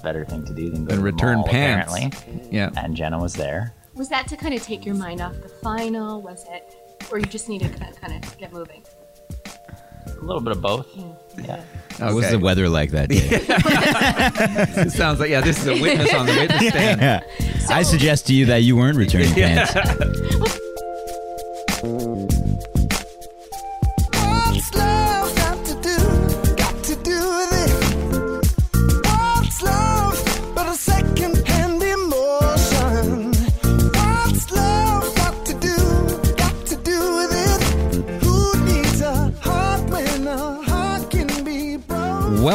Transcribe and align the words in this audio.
what 0.00 0.12
better 0.12 0.24
thing 0.24 0.44
to 0.44 0.52
do 0.54 0.70
than 0.70 0.84
go 0.84 0.88
And 0.88 0.88
to 0.90 0.96
the 0.96 1.02
return 1.02 1.38
mall, 1.38 1.46
pants. 1.48 1.92
Apparently, 1.92 2.48
Yeah. 2.50 2.70
and 2.76 2.96
Jenna 2.96 3.18
was 3.18 3.34
there. 3.34 3.74
Was 3.94 4.08
that 4.08 4.26
to 4.28 4.36
kind 4.36 4.54
of 4.54 4.62
take 4.62 4.86
your 4.86 4.94
mind 4.94 5.20
off 5.20 5.34
the 5.42 5.48
final? 5.48 6.22
Was 6.22 6.44
it, 6.50 6.74
or 7.10 7.18
you 7.18 7.24
just 7.26 7.48
need 7.48 7.60
to 7.62 7.68
kind 7.68 8.24
of 8.24 8.38
get 8.38 8.52
moving? 8.52 8.82
A 10.06 10.24
little 10.24 10.40
bit 10.40 10.52
of 10.56 10.62
both. 10.62 10.86
Yeah. 11.44 11.60
What 11.98 12.14
was 12.14 12.30
the 12.30 12.38
weather 12.38 12.68
like 12.68 12.90
that 12.92 13.08
day? 13.10 13.20
It 14.82 14.90
sounds 14.92 15.20
like 15.20 15.30
yeah. 15.30 15.40
This 15.40 15.58
is 15.60 15.66
a 15.66 15.80
witness 15.80 16.12
on 16.14 16.26
the 16.26 16.32
witness 16.32 16.68
stand. 16.68 17.00
yeah. 17.00 17.20
I 17.68 17.82
suggest 17.82 18.26
to 18.28 18.34
you 18.34 18.46
that 18.46 18.58
you 18.62 18.76
weren't 18.76 18.96
returning 18.96 19.32
pants. 19.34 19.72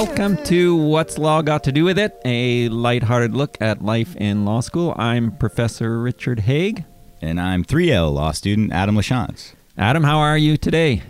Welcome 0.07 0.37
to 0.45 0.75
What's 0.75 1.17
Law 1.17 1.41
Got 1.41 1.63
to 1.63 1.71
Do 1.71 1.83
with 1.83 1.97
It, 1.97 2.15
a 2.23 2.69
lighthearted 2.69 3.33
look 3.33 3.57
at 3.59 3.83
life 3.83 4.15
in 4.15 4.45
law 4.45 4.59
school. 4.59 4.93
I'm 4.97 5.31
Professor 5.31 5.99
Richard 5.99 6.41
Haigh. 6.41 6.85
And 7.23 7.41
I'm 7.41 7.65
3L 7.65 8.13
law 8.13 8.31
student 8.31 8.71
Adam 8.71 8.95
Lachance. 8.95 9.55
Adam, 9.77 10.03
how 10.03 10.19
are 10.19 10.37
you 10.37 10.57
today? 10.57 11.01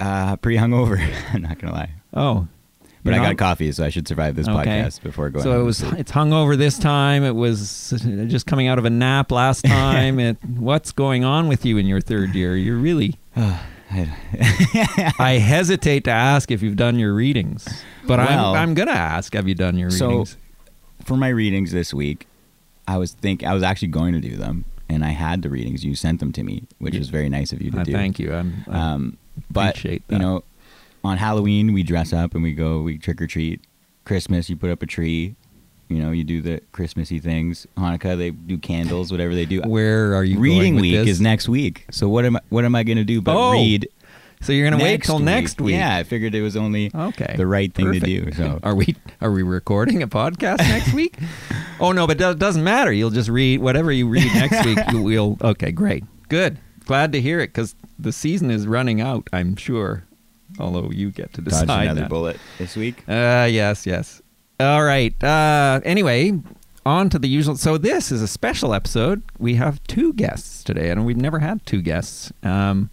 Uh, 0.00 0.34
pretty 0.36 0.58
hungover. 0.58 0.98
I'm 1.32 1.42
not 1.42 1.58
gonna 1.60 1.72
lie, 1.72 1.90
Oh, 2.12 2.48
but 3.04 3.14
I 3.14 3.18
got 3.18 3.38
coffee, 3.38 3.70
so 3.70 3.84
I 3.84 3.90
should 3.90 4.08
survive 4.08 4.34
this 4.34 4.48
Okay. 4.48 4.56
podcast 4.82 5.02
before 5.02 5.30
going. 5.30 5.44
So 5.44 5.60
it 5.60 5.64
was 5.64 5.80
it's 5.92 6.10
hungover 6.10 6.58
this 6.58 6.78
time. 6.80 7.22
It 7.22 7.36
was 7.36 7.94
just 8.26 8.44
coming 8.46 8.66
out 8.66 8.78
of 8.80 8.84
a 8.84 8.90
nap 8.90 9.30
last 9.30 9.64
time. 9.66 10.18
it, 10.18 10.36
what's 10.44 10.90
going 10.90 11.24
on 11.24 11.46
with 11.46 11.64
you 11.64 11.78
in 11.78 11.86
your 11.86 12.00
third 12.00 12.34
year? 12.34 12.56
You're 12.56 12.76
really. 12.76 13.14
I 15.18 15.38
hesitate 15.42 16.04
to 16.04 16.10
ask 16.10 16.50
if 16.50 16.62
you've 16.62 16.76
done 16.76 16.98
your 16.98 17.14
readings, 17.14 17.66
but 18.06 18.18
Well- 18.18 18.54
I'm. 18.54 18.68
I'm 18.70 18.74
gonna 18.74 18.90
ask. 18.90 19.32
Have 19.34 19.46
you 19.48 19.54
done 19.54 19.76
your 19.78 19.90
readings? 19.90 20.30
So, 20.30 20.38
for 21.04 21.16
my 21.16 21.28
readings 21.28 21.72
this 21.72 21.94
week, 21.94 22.26
I 22.88 22.98
was 22.98 23.12
think 23.12 23.44
I 23.44 23.54
was 23.54 23.62
actually 23.62 23.88
going 23.88 24.12
to 24.14 24.20
do 24.20 24.36
them, 24.36 24.64
and 24.88 25.04
I 25.04 25.10
had 25.10 25.42
the 25.42 25.50
readings. 25.50 25.84
You 25.84 25.94
sent 25.94 26.20
them 26.20 26.32
to 26.32 26.42
me, 26.42 26.64
which 26.78 26.94
Yeah. 26.94 27.00
was 27.00 27.08
very 27.10 27.28
nice 27.28 27.52
of 27.52 27.62
you 27.62 27.70
to 27.70 27.80
Uh, 27.80 27.84
do. 27.84 27.92
thank 27.92 28.18
you. 28.18 28.32
I'm. 28.34 28.64
I 28.68 28.78
Um, 28.94 29.16
but 29.50 29.70
appreciate 29.78 30.02
you 30.08 30.18
know, 30.18 30.42
on 31.04 31.18
Halloween 31.18 31.72
we 31.72 31.82
dress 31.82 32.12
up 32.12 32.34
and 32.34 32.42
we 32.42 32.52
go 32.52 32.82
we 32.82 32.98
trick 32.98 33.20
or 33.22 33.26
treat. 33.26 33.60
Christmas 34.04 34.48
you 34.50 34.56
put 34.56 34.70
up 34.70 34.82
a 34.82 34.86
tree. 34.86 35.34
You 35.88 35.98
know, 36.02 36.10
you 36.10 36.24
do 36.24 36.40
the 36.42 36.60
Christmassy 36.72 37.18
things. 37.20 37.66
Hanukkah 37.76 38.16
they 38.18 38.30
do 38.30 38.58
candles, 38.58 39.12
whatever 39.12 39.34
they 39.34 39.44
do. 39.46 39.62
Where 39.62 40.14
are 40.14 40.24
you? 40.24 40.38
Reading 40.38 40.60
going 40.60 40.74
with 40.76 40.82
week 40.82 40.94
this? 40.94 41.08
is 41.08 41.20
next 41.20 41.48
week. 41.48 41.86
So 41.92 42.08
what 42.08 42.24
am 42.24 42.36
I, 42.36 42.40
what 42.48 42.64
am 42.64 42.74
I 42.74 42.82
going 42.82 42.98
to 42.98 43.04
do 43.04 43.20
but 43.22 43.36
Oh, 43.36 43.52
read? 43.52 43.88
So 44.42 44.52
you're 44.52 44.68
gonna 44.68 44.82
wait 44.82 44.90
next 44.90 45.06
till 45.06 45.18
next 45.18 45.60
week? 45.62 45.76
Yeah, 45.76 45.96
I 45.96 46.02
figured 46.02 46.34
it 46.34 46.42
was 46.42 46.58
only 46.58 46.90
Okay. 46.94 47.34
the 47.38 47.46
right 47.46 47.72
thing 47.72 47.86
Perfect. 47.86 48.04
to 48.04 48.20
do. 48.26 48.32
So 48.32 48.60
Are 48.62 48.74
we 48.74 48.94
are 49.22 49.30
we 49.32 49.42
recording 49.42 50.02
a 50.02 50.06
podcast 50.08 50.58
next 50.58 50.92
week? 50.92 51.16
Oh 51.80 51.92
no, 51.92 52.06
but 52.06 52.18
it 52.20 52.38
doesn't 52.38 52.64
matter. 52.64 52.90
You'll 52.92 53.10
just 53.10 53.28
read 53.30 53.60
whatever 53.60 53.90
you 53.92 54.08
read 54.08 54.26
next 54.34 54.64
week. 54.66 54.78
We'll 54.94 55.36
okay, 55.42 55.72
great, 55.72 56.04
good, 56.28 56.58
glad 56.84 57.12
to 57.12 57.20
hear 57.20 57.40
it 57.40 57.48
because 57.48 57.74
the 57.98 58.12
season 58.12 58.50
is 58.50 58.66
running 58.66 59.00
out. 59.00 59.28
I'm 59.32 59.56
sure, 59.56 60.04
although 60.58 60.90
you 60.90 61.10
get 61.10 61.32
to 61.34 61.40
dodge 61.42 61.50
decide 61.60 61.84
another 61.84 62.00
that. 62.02 62.10
bullet 62.10 62.38
this 62.58 62.76
week. 62.76 63.04
Uh, 63.08 63.46
yes, 63.50 63.86
yes. 63.86 64.20
All 64.58 64.82
right. 64.84 65.22
Uh, 65.22 65.80
anyway, 65.84 66.32
on 66.84 67.10
to 67.10 67.18
the 67.18 67.28
usual. 67.28 67.56
So 67.56 67.76
this 67.78 68.10
is 68.10 68.22
a 68.22 68.28
special 68.28 68.72
episode. 68.72 69.22
We 69.38 69.54
have 69.56 69.82
two 69.84 70.12
guests 70.14 70.64
today, 70.64 70.90
and 70.90 71.04
we've 71.04 71.16
never 71.16 71.40
had 71.40 71.64
two 71.66 71.82
guests. 71.82 72.32
Um, 72.42 72.90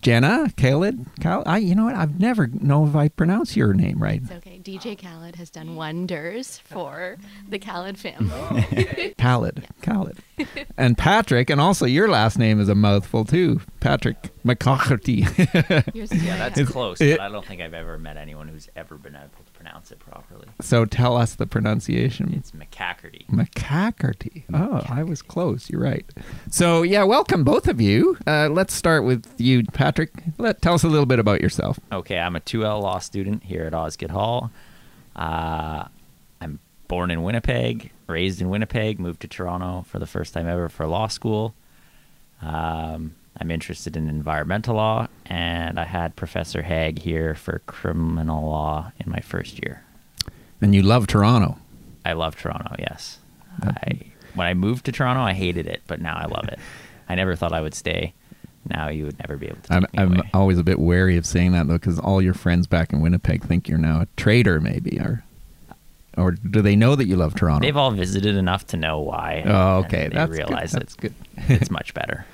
Jenna, 0.00 0.48
Khaled, 0.56 1.06
Kyle. 1.20 1.42
I, 1.44 1.58
you 1.58 1.74
know 1.74 1.86
what? 1.86 1.96
I've 1.96 2.20
never 2.20 2.46
know 2.46 2.86
if 2.86 2.94
I 2.94 3.08
pronounce 3.08 3.56
your 3.56 3.74
name 3.74 4.00
right. 4.00 4.22
It's 4.22 4.30
okay. 4.30 4.60
DJ 4.62 4.96
Khaled 4.96 5.34
has 5.36 5.50
done 5.50 5.74
wonders 5.74 6.58
for 6.58 7.16
the 7.48 7.58
Khaled 7.58 7.98
family. 7.98 9.14
Khaled, 9.18 9.66
Khaled, 9.82 10.18
and 10.76 10.96
Patrick, 10.96 11.50
and 11.50 11.60
also 11.60 11.84
your 11.84 12.06
last 12.06 12.38
name 12.38 12.60
is 12.60 12.68
a 12.68 12.76
mouthful 12.76 13.24
too, 13.24 13.60
Patrick 13.80 14.30
McCafferty. 14.44 15.24
Yeah, 16.24 16.48
that's 16.48 16.70
close, 16.70 17.00
it- 17.00 17.18
but 17.18 17.24
I 17.24 17.28
don't 17.28 17.44
think 17.44 17.60
I've 17.60 17.74
ever 17.74 17.98
met 17.98 18.16
anyone 18.16 18.46
who's 18.46 18.68
ever 18.76 18.96
been 18.98 19.16
able 19.16 19.30
to 19.46 19.47
pronounce 19.68 19.90
it 19.92 19.98
properly. 19.98 20.46
so 20.60 20.84
tell 20.84 21.16
us 21.16 21.34
the 21.34 21.46
pronunciation. 21.46 22.32
It's 22.34 22.52
McCackerty. 22.52 23.26
McCackerty. 23.26 24.44
Oh, 24.52 24.82
I 24.88 25.02
was 25.02 25.20
close. 25.22 25.68
You're 25.68 25.82
right. 25.82 26.06
So 26.50 26.82
yeah, 26.82 27.04
welcome 27.04 27.44
both 27.44 27.68
of 27.68 27.80
you. 27.80 28.16
Uh, 28.26 28.48
let's 28.48 28.74
start 28.74 29.04
with 29.04 29.26
you, 29.38 29.64
Patrick. 29.64 30.10
Let 30.38 30.62
tell 30.62 30.74
us 30.74 30.84
a 30.84 30.88
little 30.88 31.06
bit 31.06 31.18
about 31.18 31.40
yourself. 31.40 31.78
Okay, 31.92 32.18
I'm 32.18 32.36
a 32.36 32.40
2L 32.40 32.82
law 32.82 32.98
student 32.98 33.44
here 33.44 33.64
at 33.64 33.74
Osgoode 33.74 34.10
Hall. 34.10 34.50
Uh, 35.14 35.84
I'm 36.40 36.60
born 36.86 37.10
in 37.10 37.22
Winnipeg, 37.22 37.92
raised 38.06 38.40
in 38.40 38.48
Winnipeg, 38.48 38.98
moved 38.98 39.20
to 39.20 39.28
Toronto 39.28 39.84
for 39.86 39.98
the 39.98 40.06
first 40.06 40.32
time 40.32 40.48
ever 40.48 40.68
for 40.68 40.86
law 40.86 41.08
school. 41.08 41.54
Um, 42.40 43.14
I'm 43.40 43.50
interested 43.50 43.96
in 43.96 44.08
environmental 44.08 44.76
law, 44.76 45.08
and 45.26 45.78
I 45.78 45.84
had 45.84 46.16
Professor 46.16 46.62
Haigh 46.62 46.94
here 47.00 47.34
for 47.34 47.60
criminal 47.66 48.48
law 48.48 48.92
in 48.98 49.10
my 49.10 49.20
first 49.20 49.62
year. 49.62 49.82
And 50.60 50.74
you 50.74 50.82
love 50.82 51.06
Toronto. 51.06 51.58
I 52.04 52.14
love 52.14 52.36
Toronto. 52.36 52.74
Yes, 52.78 53.18
I 53.62 54.00
when 54.34 54.46
I 54.46 54.54
moved 54.54 54.86
to 54.86 54.92
Toronto, 54.92 55.22
I 55.22 55.32
hated 55.32 55.66
it, 55.66 55.82
but 55.86 56.00
now 56.00 56.16
I 56.16 56.26
love 56.26 56.48
it. 56.48 56.58
I 57.08 57.14
never 57.14 57.36
thought 57.36 57.52
I 57.52 57.60
would 57.60 57.74
stay. 57.74 58.14
Now 58.68 58.88
you 58.88 59.04
would 59.04 59.18
never 59.18 59.36
be 59.36 59.46
able 59.46 59.60
to 59.62 59.74
I'm, 59.74 59.86
I'm 59.96 60.22
always 60.34 60.58
a 60.58 60.64
bit 60.64 60.78
wary 60.78 61.16
of 61.16 61.24
saying 61.24 61.52
that 61.52 61.68
though, 61.68 61.74
because 61.74 61.98
all 61.98 62.20
your 62.20 62.34
friends 62.34 62.66
back 62.66 62.92
in 62.92 63.00
Winnipeg 63.00 63.44
think 63.44 63.68
you're 63.68 63.78
now 63.78 64.02
a 64.02 64.06
traitor, 64.16 64.60
maybe, 64.60 64.98
or 64.98 65.22
or 66.16 66.32
do 66.32 66.60
they 66.60 66.74
know 66.74 66.96
that 66.96 67.06
you 67.06 67.16
love 67.16 67.34
Toronto? 67.34 67.64
They've 67.64 67.76
all 67.76 67.92
visited 67.92 68.34
enough 68.34 68.66
to 68.68 68.76
know 68.76 68.98
why. 68.98 69.44
Oh, 69.46 69.78
okay. 69.84 70.08
They 70.08 70.16
That's 70.16 70.32
realize 70.32 70.72
good. 70.72 70.80
That's 70.80 70.94
good. 70.96 71.14
it's 71.36 71.70
much 71.70 71.94
better. 71.94 72.26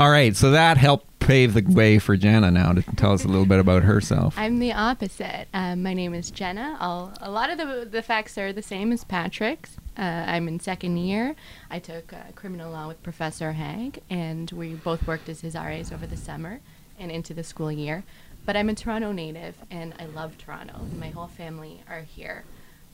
All 0.00 0.10
right, 0.10 0.34
so 0.34 0.52
that 0.52 0.78
helped 0.78 1.18
pave 1.18 1.52
the 1.52 1.60
way 1.60 1.98
for 1.98 2.16
Jenna 2.16 2.50
now 2.50 2.72
to 2.72 2.80
tell 2.96 3.12
us 3.12 3.22
a 3.22 3.28
little 3.28 3.44
bit 3.44 3.58
about 3.58 3.82
herself. 3.82 4.32
I'm 4.38 4.58
the 4.58 4.72
opposite. 4.72 5.46
Um, 5.52 5.82
my 5.82 5.92
name 5.92 6.14
is 6.14 6.30
Jenna. 6.30 6.78
I'll, 6.80 7.12
a 7.20 7.30
lot 7.30 7.50
of 7.50 7.58
the, 7.58 7.84
the 7.84 8.00
facts 8.00 8.38
are 8.38 8.50
the 8.50 8.62
same 8.62 8.92
as 8.92 9.04
Patrick's. 9.04 9.76
Uh, 9.98 10.24
I'm 10.26 10.48
in 10.48 10.58
second 10.58 10.96
year. 10.96 11.36
I 11.70 11.80
took 11.80 12.14
uh, 12.14 12.32
criminal 12.34 12.72
law 12.72 12.88
with 12.88 13.02
Professor 13.02 13.52
Haigh, 13.52 13.92
and 14.08 14.50
we 14.52 14.72
both 14.72 15.06
worked 15.06 15.28
as 15.28 15.42
his 15.42 15.54
RAs 15.54 15.92
over 15.92 16.06
the 16.06 16.16
summer 16.16 16.60
and 16.98 17.10
into 17.10 17.34
the 17.34 17.44
school 17.44 17.70
year. 17.70 18.02
But 18.46 18.56
I'm 18.56 18.70
a 18.70 18.74
Toronto 18.74 19.12
native, 19.12 19.54
and 19.70 19.92
I 19.98 20.06
love 20.06 20.38
Toronto. 20.38 20.80
My 20.98 21.10
whole 21.10 21.28
family 21.28 21.82
are 21.90 22.00
here. 22.00 22.44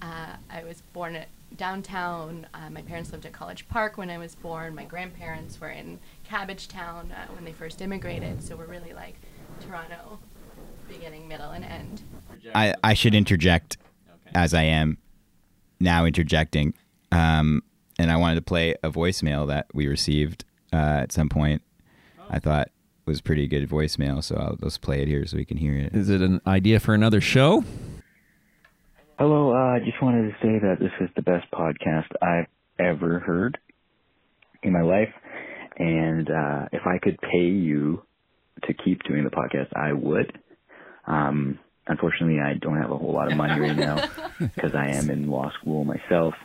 Uh, 0.02 0.34
I 0.50 0.64
was 0.64 0.82
born 0.92 1.14
at 1.14 1.28
downtown. 1.56 2.46
Uh, 2.54 2.70
my 2.70 2.82
parents 2.82 3.12
lived 3.12 3.26
at 3.26 3.32
College 3.32 3.68
Park 3.68 3.96
when 3.96 4.10
I 4.10 4.18
was 4.18 4.34
born. 4.34 4.74
My 4.74 4.84
grandparents 4.84 5.60
were 5.60 5.70
in 5.70 5.98
Cabbagetown 6.28 7.12
uh, 7.12 7.32
when 7.34 7.44
they 7.44 7.52
first 7.52 7.80
immigrated. 7.80 8.42
So 8.42 8.56
we're 8.56 8.66
really 8.66 8.92
like 8.92 9.16
Toronto, 9.60 10.18
beginning, 10.88 11.28
middle, 11.28 11.50
and 11.50 11.64
end. 11.64 12.02
I, 12.54 12.74
I 12.82 12.94
should 12.94 13.14
interject 13.14 13.78
as 14.34 14.54
I 14.54 14.62
am 14.62 14.98
now 15.80 16.04
interjecting. 16.04 16.74
Um, 17.12 17.62
and 17.98 18.10
I 18.10 18.16
wanted 18.16 18.36
to 18.36 18.42
play 18.42 18.74
a 18.82 18.90
voicemail 18.90 19.46
that 19.48 19.66
we 19.72 19.86
received 19.86 20.44
uh, 20.72 20.76
at 20.76 21.12
some 21.12 21.28
point. 21.28 21.62
I 22.28 22.38
thought 22.38 22.70
was 23.06 23.20
pretty 23.20 23.46
good 23.46 23.68
voicemail, 23.68 24.22
so 24.22 24.36
I'll 24.36 24.56
just 24.56 24.80
play 24.80 25.00
it 25.00 25.08
here 25.08 25.24
so 25.26 25.36
we 25.36 25.44
can 25.44 25.56
hear 25.56 25.74
it. 25.76 25.94
Is 25.94 26.10
it 26.10 26.20
an 26.20 26.40
idea 26.46 26.80
for 26.80 26.92
another 26.92 27.20
show? 27.20 27.64
Hello, 29.18 29.52
uh, 29.52 29.76
I 29.76 29.78
just 29.78 30.02
wanted 30.02 30.28
to 30.28 30.36
say 30.42 30.58
that 30.60 30.76
this 30.78 30.92
is 31.00 31.08
the 31.16 31.22
best 31.22 31.50
podcast 31.50 32.04
I've 32.20 32.48
ever 32.78 33.18
heard 33.18 33.56
in 34.62 34.74
my 34.74 34.82
life. 34.82 35.08
And 35.78 36.28
uh, 36.28 36.66
if 36.70 36.82
I 36.86 36.98
could 36.98 37.18
pay 37.22 37.46
you 37.46 38.02
to 38.64 38.74
keep 38.74 39.02
doing 39.04 39.24
the 39.24 39.30
podcast, 39.30 39.74
I 39.74 39.94
would. 39.94 40.38
Um, 41.06 41.58
unfortunately, 41.86 42.40
I 42.40 42.58
don't 42.60 42.76
have 42.76 42.90
a 42.90 42.98
whole 42.98 43.14
lot 43.14 43.32
of 43.32 43.38
money 43.38 43.58
right 43.58 43.74
now 43.74 44.06
because 44.38 44.74
I 44.74 44.90
am 44.90 45.08
in 45.08 45.30
law 45.30 45.50
school 45.60 45.84
myself. 45.84 46.34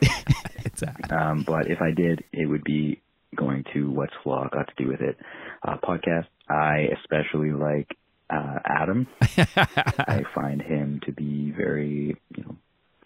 Exactly. 0.64 1.10
Um, 1.10 1.42
but 1.44 1.66
if 1.66 1.82
I 1.82 1.90
did, 1.90 2.22
it 2.32 2.46
would 2.46 2.62
be 2.62 3.02
going 3.34 3.64
to 3.74 3.90
What's 3.90 4.14
Law 4.24 4.46
Got 4.50 4.68
to 4.68 4.84
Do 4.84 4.88
with 4.88 5.00
It 5.00 5.18
uh, 5.66 5.76
podcast. 5.82 6.28
I 6.48 6.86
especially 7.00 7.50
like 7.50 7.88
uh, 8.30 8.58
Adam. 8.64 9.06
I 9.20 10.22
find 10.34 10.60
him 10.62 11.00
to 11.06 11.12
be 11.12 11.52
very, 11.56 12.16
you 12.36 12.44
know, 12.44 12.56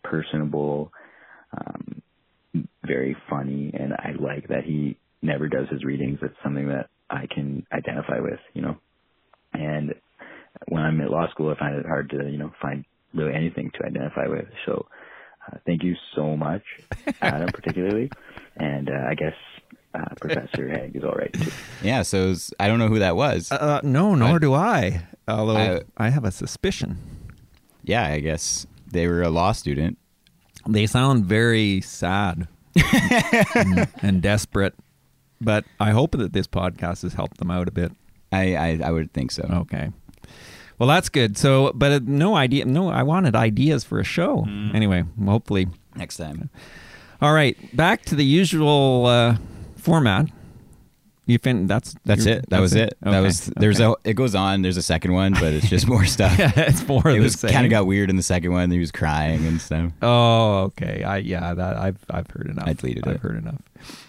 personable, 0.02 0.92
um, 1.56 2.02
very 2.84 3.16
funny, 3.28 3.72
and 3.74 3.92
I 3.92 4.12
like 4.18 4.48
that 4.48 4.64
he 4.64 4.96
never 5.22 5.48
does 5.48 5.68
his 5.70 5.84
readings. 5.84 6.18
It's 6.22 6.36
something 6.42 6.68
that 6.68 6.88
I 7.10 7.26
can 7.32 7.66
identify 7.72 8.20
with, 8.20 8.40
you 8.54 8.62
know. 8.62 8.76
And 9.52 9.94
when 10.68 10.82
I'm 10.82 11.00
at 11.00 11.10
law 11.10 11.28
school, 11.30 11.50
I 11.54 11.58
find 11.58 11.76
it 11.76 11.86
hard 11.86 12.10
to, 12.10 12.28
you 12.28 12.38
know, 12.38 12.52
find 12.60 12.84
really 13.14 13.34
anything 13.34 13.70
to 13.74 13.86
identify 13.86 14.26
with. 14.26 14.46
So 14.64 14.86
uh, 15.46 15.58
thank 15.66 15.82
you 15.82 15.94
so 16.14 16.36
much, 16.36 16.62
Adam, 17.20 17.48
particularly, 17.48 18.10
and 18.56 18.88
uh, 18.88 19.08
I 19.10 19.14
guess 19.14 19.34
uh, 19.96 20.14
Professor 20.20 20.68
Haigh 20.74 20.90
is 20.94 21.02
all 21.04 21.12
right 21.12 21.32
too. 21.32 21.50
Yeah, 21.82 22.02
so 22.02 22.28
was- 22.28 22.52
I 22.60 22.68
don't 22.68 22.78
know 22.78 22.88
who 22.88 22.98
that 22.98 23.16
was. 23.16 23.50
Uh, 23.50 23.80
no, 23.82 24.14
nor 24.14 24.36
I- 24.36 24.38
do 24.38 24.54
I. 24.54 25.06
Although 25.28 25.56
I- 25.56 26.06
I 26.06 26.10
have 26.10 26.24
a 26.24 26.30
suspicion. 26.30 26.98
yeah, 27.84 28.06
I 28.06 28.20
guess 28.20 28.66
they 28.90 29.06
were 29.08 29.22
a 29.22 29.30
law 29.30 29.52
student. 29.52 29.98
They 30.68 30.86
sound 30.86 31.24
very 31.26 31.80
sad 31.80 32.48
and, 33.54 33.88
and 34.02 34.20
desperate, 34.22 34.74
but 35.40 35.64
I 35.80 35.90
hope 35.92 36.12
that 36.18 36.32
this 36.32 36.46
podcast 36.46 37.02
has 37.02 37.14
helped 37.14 37.38
them 37.38 37.50
out 37.50 37.68
a 37.68 37.70
bit. 37.70 37.92
I, 38.32 38.56
I, 38.56 38.80
I 38.84 38.90
would 38.90 39.12
think 39.12 39.30
so. 39.30 39.42
Okay. 39.50 39.90
Well, 40.78 40.88
that's 40.88 41.08
good. 41.08 41.38
So, 41.38 41.72
but 41.74 41.92
uh, 41.92 42.00
no 42.04 42.34
idea. 42.36 42.64
No, 42.66 42.88
I 42.90 43.02
wanted 43.02 43.34
ideas 43.36 43.84
for 43.84 43.98
a 44.00 44.04
show. 44.04 44.44
Mm. 44.48 44.74
Anyway, 44.74 45.04
hopefully. 45.24 45.68
Next 45.94 46.16
time. 46.18 46.50
All 47.22 47.32
right, 47.32 47.56
back 47.74 48.02
to 48.06 48.14
the 48.14 48.24
usual 48.24 49.06
uh, 49.06 49.36
format. 49.86 50.26
You 51.28 51.38
fin? 51.38 51.66
That's 51.66 51.94
That's 52.04 52.24
you're- 52.26 52.38
it. 52.38 52.50
That 52.50 52.60
was 52.60 52.74
it. 52.74 52.96
That 53.00 53.10
Okay, 53.10 53.20
was. 53.22 53.46
There's 53.56 53.80
okay. 53.80 54.00
a. 54.06 54.10
It 54.10 54.14
goes 54.14 54.34
on. 54.36 54.62
There's 54.62 54.76
a 54.76 54.82
second 54.82 55.12
one, 55.12 55.32
but 55.32 55.52
it's 55.54 55.68
just 55.68 55.88
more 55.88 56.04
stuff. 56.16 56.38
yeah, 56.38 56.52
it's 56.56 56.86
more 56.86 57.08
it 57.08 57.14
the 57.14 57.20
was 57.20 57.36
kind 57.36 57.64
of 57.66 57.70
got 57.70 57.86
weird 57.86 58.10
in 58.10 58.16
the 58.16 58.22
second 58.22 58.52
one. 58.52 58.70
He 58.70 58.78
was 58.78 58.92
crying 58.92 59.44
and 59.46 59.60
stuff. 59.60 59.90
Oh, 60.02 60.60
okay. 60.70 61.02
I 61.02 61.16
yeah, 61.18 61.52
that 61.54 61.76
I've 61.76 61.98
I've 62.10 62.28
heard 62.30 62.46
enough. 62.48 62.68
I 62.68 62.74
deleted 62.74 63.08
I've 63.08 63.16
it. 63.16 63.20
heard 63.22 63.38
enough. 63.38 63.60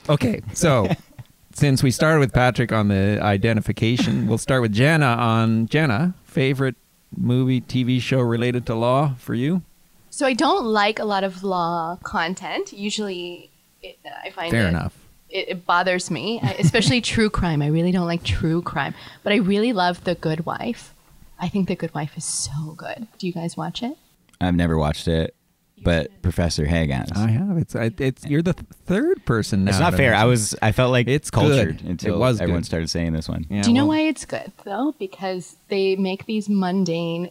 Okay, 0.09 0.41
so 0.53 0.87
since 1.53 1.81
we 1.81 1.89
started 1.89 2.19
with 2.19 2.33
Patrick 2.33 2.71
on 2.71 2.87
the 2.89 3.19
identification, 3.21 4.27
we'll 4.27 4.37
start 4.37 4.61
with 4.61 4.73
Jenna 4.73 5.07
on 5.07 5.67
Jenna 5.67 6.13
favorite 6.23 6.75
movie, 7.15 7.61
TV 7.61 7.99
show 7.99 8.19
related 8.19 8.65
to 8.67 8.75
law 8.75 9.15
for 9.17 9.33
you. 9.33 9.63
So 10.11 10.27
I 10.27 10.33
don't 10.33 10.65
like 10.65 10.99
a 10.99 11.05
lot 11.05 11.23
of 11.23 11.43
law 11.43 11.97
content. 12.03 12.73
Usually, 12.73 13.49
it, 13.81 13.97
I 14.23 14.29
find 14.29 14.51
Fair 14.51 14.65
it, 14.65 14.69
enough. 14.69 14.93
It, 15.29 15.49
it 15.49 15.65
bothers 15.65 16.09
me, 16.09 16.39
I- 16.41 16.53
especially 16.59 17.01
true 17.15 17.29
crime. 17.29 17.61
I 17.61 17.67
really 17.67 17.91
don't 17.91 18.07
like 18.07 18.23
true 18.23 18.61
crime, 18.61 18.93
but 19.23 19.33
I 19.33 19.37
really 19.37 19.73
love 19.73 20.03
The 20.03 20.15
Good 20.15 20.45
Wife. 20.45 20.93
I 21.39 21.49
think 21.49 21.67
The 21.67 21.75
Good 21.75 21.93
Wife 21.93 22.17
is 22.17 22.25
so 22.25 22.73
good. 22.77 23.07
Do 23.19 23.27
you 23.27 23.33
guys 23.33 23.55
watch 23.57 23.83
it? 23.83 23.95
I've 24.41 24.55
never 24.55 24.77
watched 24.77 25.07
it, 25.07 25.35
but 25.83 26.21
Professor 26.21 26.65
Haigh. 26.65 26.91
I 26.91 27.27
have. 27.29 27.57
It's 27.57 27.75
I- 27.75 27.91
it's 27.97 28.25
you're 28.25 28.41
the 28.41 28.53
th- 28.53 28.65
third 28.85 29.25
person 29.25 29.63
now. 29.65 29.71
It's 29.71 29.79
not 29.79 29.93
fair. 29.95 30.13
I 30.13 30.17
mention. 30.19 30.29
was. 30.29 30.55
I 30.61 30.71
felt 30.71 30.91
like 30.91 31.07
It's 31.07 31.29
cultured 31.29 31.77
good. 31.79 31.87
until 31.89 32.15
It 32.15 32.17
was 32.19 32.39
everyone 32.41 32.61
good. 32.61 32.65
started 32.67 32.89
saying 32.89 33.13
this 33.13 33.27
one. 33.29 33.45
Yeah, 33.49 33.61
Do 33.63 33.69
you 33.69 33.73
know 33.75 33.85
well, 33.87 33.97
why 33.99 34.03
it's 34.07 34.25
good 34.25 34.51
though? 34.63 34.95
Because 34.97 35.57
they 35.67 35.95
make 35.95 36.25
these 36.25 36.47
mundane 36.49 37.29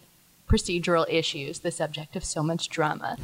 procedural 0.48 1.06
issues 1.08 1.60
the 1.60 1.70
subject 1.72 2.14
of 2.14 2.24
so 2.24 2.42
much 2.42 2.68
drama. 2.68 3.16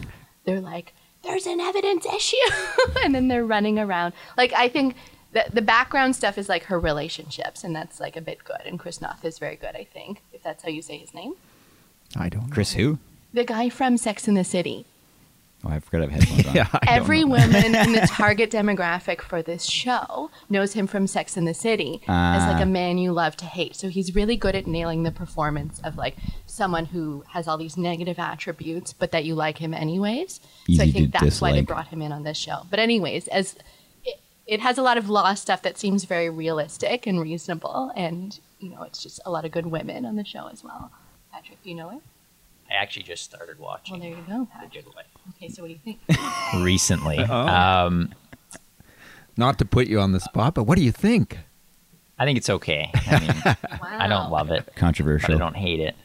They're 0.44 0.60
like, 0.60 0.92
there's 1.22 1.46
an 1.46 1.60
evidence 1.60 2.06
issue, 2.06 2.36
and 3.02 3.14
then 3.14 3.28
they're 3.28 3.44
running 3.44 3.78
around. 3.78 4.12
Like 4.36 4.52
I 4.52 4.68
think 4.68 4.96
the 5.32 5.44
the 5.52 5.62
background 5.62 6.16
stuff 6.16 6.38
is 6.38 6.48
like 6.48 6.64
her 6.64 6.78
relationships, 6.78 7.64
and 7.64 7.74
that's 7.74 8.00
like 8.00 8.16
a 8.16 8.20
bit 8.20 8.44
good. 8.44 8.62
And 8.64 8.78
Chris 8.78 9.00
Noth 9.00 9.24
is 9.24 9.38
very 9.38 9.56
good, 9.56 9.74
I 9.76 9.84
think, 9.84 10.22
if 10.32 10.42
that's 10.42 10.62
how 10.62 10.68
you 10.68 10.82
say 10.82 10.98
his 10.98 11.14
name. 11.14 11.34
I 12.16 12.28
don't. 12.28 12.48
know. 12.48 12.52
Chris, 12.54 12.72
who? 12.72 12.98
The 13.32 13.44
guy 13.44 13.68
from 13.70 13.96
Sex 13.96 14.28
in 14.28 14.34
the 14.34 14.44
City. 14.44 14.84
Oh, 15.64 15.68
I 15.68 15.78
forgot 15.78 16.08
I 16.08 16.12
have 16.12 16.22
headphones 16.24 16.46
on. 16.48 16.54
Yeah, 16.56 16.68
I 16.72 16.78
Every 16.88 17.22
woman 17.24 17.74
in 17.74 17.92
the 17.92 18.00
target 18.10 18.50
demographic 18.50 19.20
for 19.22 19.42
this 19.42 19.64
show 19.64 20.30
knows 20.50 20.72
him 20.72 20.86
from 20.88 21.06
Sex 21.06 21.36
in 21.36 21.44
the 21.44 21.54
City 21.54 22.02
as 22.08 22.42
like 22.46 22.56
Ah. 22.58 22.62
a 22.62 22.66
man 22.66 22.98
you 22.98 23.12
love 23.12 23.36
to 23.36 23.44
hate. 23.44 23.76
So 23.76 23.88
he's 23.88 24.14
really 24.14 24.36
good 24.36 24.56
at 24.56 24.66
nailing 24.66 25.04
the 25.04 25.12
performance 25.12 25.80
of 25.84 25.96
like 25.96 26.16
someone 26.46 26.86
who 26.86 27.24
has 27.28 27.46
all 27.46 27.56
these 27.58 27.76
negative 27.76 28.18
attributes, 28.18 28.92
but 28.92 29.12
that 29.12 29.24
you 29.24 29.34
like 29.36 29.58
him 29.58 29.72
anyways. 29.72 30.34
so 30.34 30.82
I 30.82 30.86
Easy 30.86 30.92
think 30.92 31.12
to 31.12 31.20
that's 31.20 31.40
why 31.40 31.52
they 31.52 31.60
dislike. 31.60 31.66
brought 31.68 31.88
him 31.88 32.02
in 32.02 32.10
on 32.12 32.24
this 32.24 32.36
show. 32.38 32.66
But 32.68 32.80
anyways, 32.80 33.28
as 33.28 33.56
it, 34.04 34.20
it 34.46 34.60
has 34.60 34.78
a 34.78 34.82
lot 34.82 34.98
of 34.98 35.08
law 35.08 35.32
stuff 35.34 35.62
that 35.62 35.78
seems 35.78 36.04
very 36.04 36.28
realistic 36.28 37.06
and 37.06 37.20
reasonable, 37.20 37.92
and 37.94 38.38
you 38.58 38.68
know, 38.70 38.82
it's 38.82 39.02
just 39.02 39.20
a 39.24 39.30
lot 39.30 39.44
of 39.44 39.52
good 39.52 39.66
women 39.66 40.04
on 40.06 40.16
the 40.16 40.24
show 40.24 40.48
as 40.48 40.64
well. 40.64 40.90
Patrick, 41.32 41.62
do 41.62 41.70
you 41.70 41.76
know 41.76 41.90
it? 41.90 42.00
I 42.70 42.74
actually 42.74 43.02
just 43.04 43.22
started 43.22 43.58
watching. 43.58 44.00
Well, 44.00 44.08
there 44.10 44.18
you 44.18 44.24
go, 44.26 44.40
The 44.40 44.46
Patrick. 44.46 44.72
Good 44.84 44.94
Wife 44.94 45.06
Okay, 45.30 45.48
so 45.48 45.62
what 45.62 45.68
do 45.68 45.74
you 45.74 45.80
think? 45.84 46.00
recently. 46.64 47.18
Oh. 47.18 47.34
Um, 47.46 48.12
Not 49.36 49.58
to 49.58 49.64
put 49.64 49.86
you 49.86 50.00
on 50.00 50.12
the 50.12 50.20
spot, 50.20 50.54
but 50.54 50.64
what 50.64 50.76
do 50.76 50.84
you 50.84 50.92
think? 50.92 51.38
I 52.18 52.24
think 52.24 52.38
it's 52.38 52.50
okay. 52.50 52.90
I 52.94 53.20
mean, 53.20 53.56
I 53.82 54.06
don't 54.06 54.30
love 54.30 54.50
it, 54.50 54.64
but 54.66 54.76
Controversial. 54.76 55.34
I 55.34 55.38
don't 55.38 55.56
hate 55.56 55.80
it. 55.80 55.96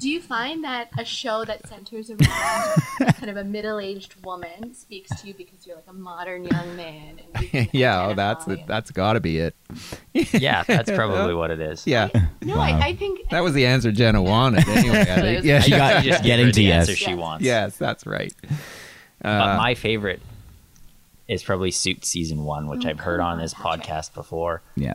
Do 0.00 0.08
you 0.10 0.20
find 0.20 0.64
that 0.64 0.88
a 0.98 1.04
show 1.04 1.44
that 1.44 1.68
centers 1.68 2.10
around 2.10 2.82
kind 3.14 3.28
of 3.30 3.36
a 3.36 3.44
middle-aged 3.44 4.24
woman 4.24 4.74
speaks 4.74 5.10
to 5.20 5.28
you 5.28 5.34
because 5.34 5.66
you're 5.66 5.76
like 5.76 5.84
a 5.88 5.92
modern 5.92 6.44
young 6.44 6.74
man? 6.74 7.20
And 7.34 7.52
you 7.52 7.66
yeah, 7.72 8.06
oh, 8.06 8.14
that's 8.14 8.44
identify 8.46 8.62
it. 8.62 8.66
That's 8.66 8.90
got 8.90 9.12
to 9.12 9.20
be 9.20 9.38
it. 9.38 9.54
Yeah, 10.14 10.62
that's 10.64 10.90
probably 10.90 11.34
what 11.40 11.50
it 11.50 11.60
is. 11.60 11.86
Yeah, 11.86 12.08
and- 12.14 12.28
no, 12.42 12.56
Wow. 12.56 12.62
I, 12.62 12.88
I 12.88 12.96
think 12.96 13.28
that 13.30 13.40
was 13.44 13.52
the 13.54 13.66
answer 13.66 13.92
Jenna 13.92 14.22
wanted. 14.22 14.66
Anyway, 14.68 15.00
I 15.00 15.04
think. 15.20 15.44
Yeah, 15.44 15.60
She 15.60 15.70
got- 15.70 16.02
just 16.02 16.22
getting 16.24 16.26
getting 16.26 16.46
the 16.46 16.52
to 16.52 16.62
yes. 16.62 16.88
answer 16.88 16.96
she 16.96 17.10
Yes. 17.10 17.18
wants. 17.18 17.44
yes, 17.44 17.76
that's 17.76 18.06
right. 18.06 18.32
but 19.20 19.28
Uh, 19.28 19.56
my 19.58 19.74
favorite 19.74 20.22
is 21.28 21.42
probably 21.42 21.70
Suit 21.70 22.04
season 22.04 22.42
one, 22.44 22.68
which 22.68 22.86
Oh, 22.86 22.88
I've 22.88 23.00
heard 23.00 23.20
on 23.20 23.32
on, 23.34 23.38
this 23.38 23.54
podcast 23.54 24.14
before. 24.14 24.62
Yeah. 24.76 24.94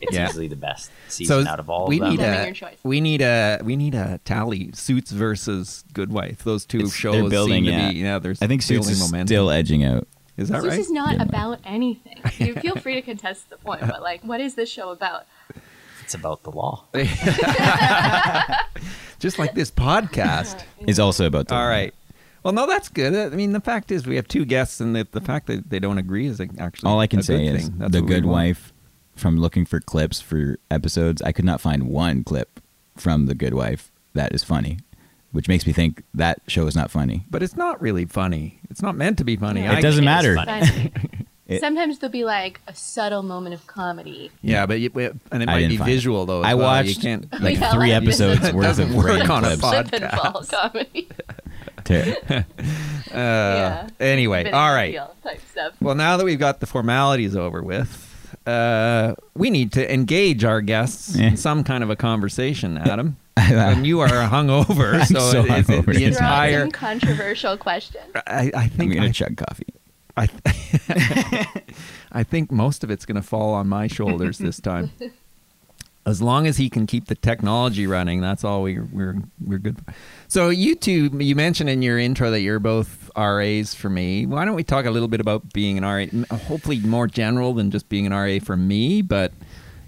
It's 0.00 0.14
Yeah. 0.14 0.28
easily 0.28 0.48
the 0.48 0.56
best 0.56 0.90
season 1.08 1.46
out 1.46 1.58
of 1.60 1.68
all 1.70 1.86
we 1.86 1.96
of 1.96 2.00
them. 2.02 2.10
need 2.10 2.54
Tell 2.54 2.68
a 2.68 2.76
we 2.82 3.00
need 3.00 3.20
a 3.22 3.60
we 3.62 3.76
need 3.76 3.94
a 3.94 4.18
tally 4.24 4.70
Suits 4.74 5.10
versus 5.10 5.84
Good 5.92 6.12
Wife. 6.12 6.42
Those 6.44 6.64
two 6.66 6.78
It's- 6.78 6.94
shows 6.94 7.14
they're 7.14 7.28
building, 7.30 7.64
seem 7.64 7.72
to 7.72 7.78
yeah. 7.78 7.90
be 7.90 7.98
yeah. 7.98 8.18
There's 8.18 8.40
I 8.42 8.46
think 8.46 8.62
Suits 8.62 8.88
is 8.88 9.00
momentum. 9.00 9.26
still 9.28 9.50
edging 9.50 9.84
out. 9.84 10.06
is 10.36 10.48
that 10.48 10.62
this 10.62 10.70
right? 10.70 10.76
This 10.76 10.86
is 10.86 10.92
not 10.92 11.16
Yeah. 11.16 11.22
about 11.22 11.60
anything. 11.64 12.20
You 12.38 12.54
feel 12.54 12.76
free 12.76 12.94
to 12.94 13.02
contest 13.02 13.50
the 13.50 13.56
point, 13.58 13.80
but 13.82 14.00
like, 14.02 14.22
what 14.22 14.40
is 14.40 14.54
this 14.54 14.70
show 14.70 14.90
about? 14.90 15.26
It's 16.02 16.14
about 16.14 16.42
the 16.42 16.50
law. 16.50 16.84
Just 19.18 19.38
like 19.38 19.54
this 19.54 19.70
podcast. 19.70 20.62
Is 20.86 20.98
also 20.98 21.26
about 21.26 21.48
the 21.48 21.54
All 21.54 21.68
right. 21.68 21.92
Well, 22.42 22.54
no, 22.54 22.66
that's 22.66 22.88
good. 22.88 23.14
I 23.14 23.36
mean, 23.36 23.52
the 23.52 23.60
fact 23.60 23.92
is, 23.92 24.06
we 24.06 24.16
have 24.16 24.26
two 24.26 24.46
guests, 24.46 24.80
and 24.80 24.96
the, 24.96 25.06
the 25.10 25.20
fact 25.20 25.46
that 25.48 25.68
they 25.68 25.78
don't 25.78 25.98
agree 25.98 26.26
is 26.26 26.40
actually 26.40 26.88
All 26.88 26.98
I 26.98 27.06
can 27.06 27.18
a 27.20 27.22
say 27.22 27.44
good 27.46 27.54
is 27.56 27.64
thing. 27.68 27.74
That's 27.78 27.92
the 27.92 28.00
Good. 28.00 28.24
Wife. 28.24 28.72
From 29.20 29.36
looking 29.36 29.66
for 29.66 29.80
clips 29.80 30.18
for 30.20 30.56
episodes, 30.70 31.20
I 31.20 31.32
could 31.32 31.44
not 31.44 31.60
find 31.60 31.88
one 31.88 32.24
clip 32.24 32.58
from 32.96 33.26
the 33.26 33.34
Good 33.34 33.52
Wife 33.52 33.92
that 34.14 34.34
is 34.34 34.42
funny, 34.42 34.78
which 35.32 35.46
makes 35.46 35.66
me 35.66 35.74
think 35.74 36.02
that 36.14 36.40
show 36.48 36.66
is 36.66 36.74
not 36.74 36.90
funny. 36.90 37.26
But 37.28 37.42
it's 37.42 37.54
not 37.54 37.82
really 37.82 38.06
funny. 38.06 38.58
It's 38.70 38.80
not 38.80 38.96
meant 38.96 39.18
to 39.18 39.24
be 39.24 39.36
funny. 39.36 39.60
Yeah. 39.62 39.72
I- 39.72 39.78
It 39.78 39.82
doesn't 39.82 40.04
think 40.04 40.04
matter. 40.06 40.34
funny. 40.36 40.66
Funny. 40.66 40.92
It- 41.48 41.60
Sometimes 41.66 41.98
there'll 41.98 42.10
be 42.12 42.24
like 42.24 42.60
a 42.66 42.74
subtle 42.74 43.22
moment 43.22 43.54
of 43.54 43.66
comedy. 43.66 44.30
Yeah, 44.40 44.64
but 44.64 44.80
you, 44.80 44.90
and 45.30 45.42
it 45.42 45.46
might 45.46 45.68
be 45.68 45.76
find 45.76 45.90
it. 45.90 45.92
visual 45.92 46.24
though. 46.24 46.42
I 46.42 46.54
well. 46.54 46.82
You 46.82 46.88
watched 46.88 47.02
can't. 47.02 47.30
like 47.42 47.58
Yeah, 47.60 47.72
three 47.72 47.92
like 47.92 48.02
episodes 48.02 48.52
worth 48.54 48.78
of 48.78 48.94
work 48.94 49.06
random 49.06 49.30
on 49.32 49.44
a 49.44 49.56
clips. 49.56 49.60
pod- 49.60 49.88
Slip 49.88 50.02
and 50.02 50.12
fall 50.12 50.44
comedy. 50.44 51.08
Ter- 51.84 52.16
Uh, 52.30 52.44
yeah. 53.12 53.88
Anyway, 54.00 54.44
Bit 54.44 54.54
all 54.54 54.68
of 54.68 54.74
right. 54.74 54.92
feel 54.94 55.14
Type 55.24 55.40
stuff. 55.50 55.72
Well, 55.80 55.94
now 55.94 56.16
that 56.16 56.24
we've 56.24 56.38
got 56.38 56.60
the 56.60 56.66
formalities 56.66 57.34
over 57.36 57.62
with, 57.62 58.06
uh, 58.46 59.14
we 59.34 59.50
need 59.50 59.72
to 59.72 59.92
engage 59.92 60.44
our 60.44 60.60
guests 60.60 61.16
Yeah. 61.16 61.28
in 61.28 61.36
some 61.36 61.62
kind 61.64 61.82
of 61.84 61.90
a 61.90 61.96
conversation, 61.96 62.78
Adam. 62.78 63.16
And 63.36 63.86
you 63.86 64.00
are 64.00 64.08
hungover, 64.28 65.00
I'm 65.00 65.06
so, 65.06 65.18
so 65.32 65.40
it- 65.40 65.46
it- 65.46 65.66
hungover. 65.66 65.94
the 65.94 66.10
Throw 66.10 66.10
out 66.10 66.14
Throw 66.16 66.26
out 66.26 66.48
entire. 66.48 66.68
controversial 66.70 67.56
question. 67.56 68.02
I, 68.26 68.50
I 68.54 68.70
I'm 68.78 68.88
gonna 68.90 69.06
I, 69.06 69.12
chug 69.12 69.36
coffee. 69.36 69.72
I, 70.16 70.28
I 72.12 72.22
think 72.24 72.50
most 72.50 72.84
of 72.84 72.90
it's 72.90 73.06
going 73.06 73.16
to 73.16 73.22
fall 73.26 73.54
on 73.54 73.68
my 73.68 73.86
shoulders 73.86 74.38
this 74.38 74.60
time. 74.60 74.90
As 76.06 76.22
long 76.22 76.46
as 76.46 76.56
he 76.56 76.70
can 76.70 76.86
keep 76.86 77.06
the 77.06 77.14
technology 77.14 77.86
running, 77.86 78.20
that's 78.20 78.42
all 78.42 78.62
we, 78.62 78.78
we're 78.78 79.16
we're 79.44 79.58
good. 79.58 79.78
So 80.28 80.48
you 80.48 80.74
two, 80.74 81.10
you 81.18 81.34
mentioned 81.34 81.68
in 81.68 81.82
your 81.82 81.98
intro 81.98 82.30
that 82.30 82.40
you're 82.40 82.58
both 82.58 83.10
RAs 83.16 83.74
for 83.74 83.90
me. 83.90 84.24
Why 84.24 84.44
don't 84.44 84.54
we 84.54 84.64
talk 84.64 84.86
a 84.86 84.90
little 84.90 85.08
bit 85.08 85.20
about 85.20 85.52
being 85.52 85.76
an 85.76 85.84
RA? 85.84 86.06
Hopefully 86.36 86.80
more 86.80 87.06
general 87.06 87.52
than 87.52 87.70
just 87.70 87.88
being 87.88 88.06
an 88.06 88.12
RA 88.12 88.38
for 88.42 88.56
me, 88.56 89.02
but 89.02 89.32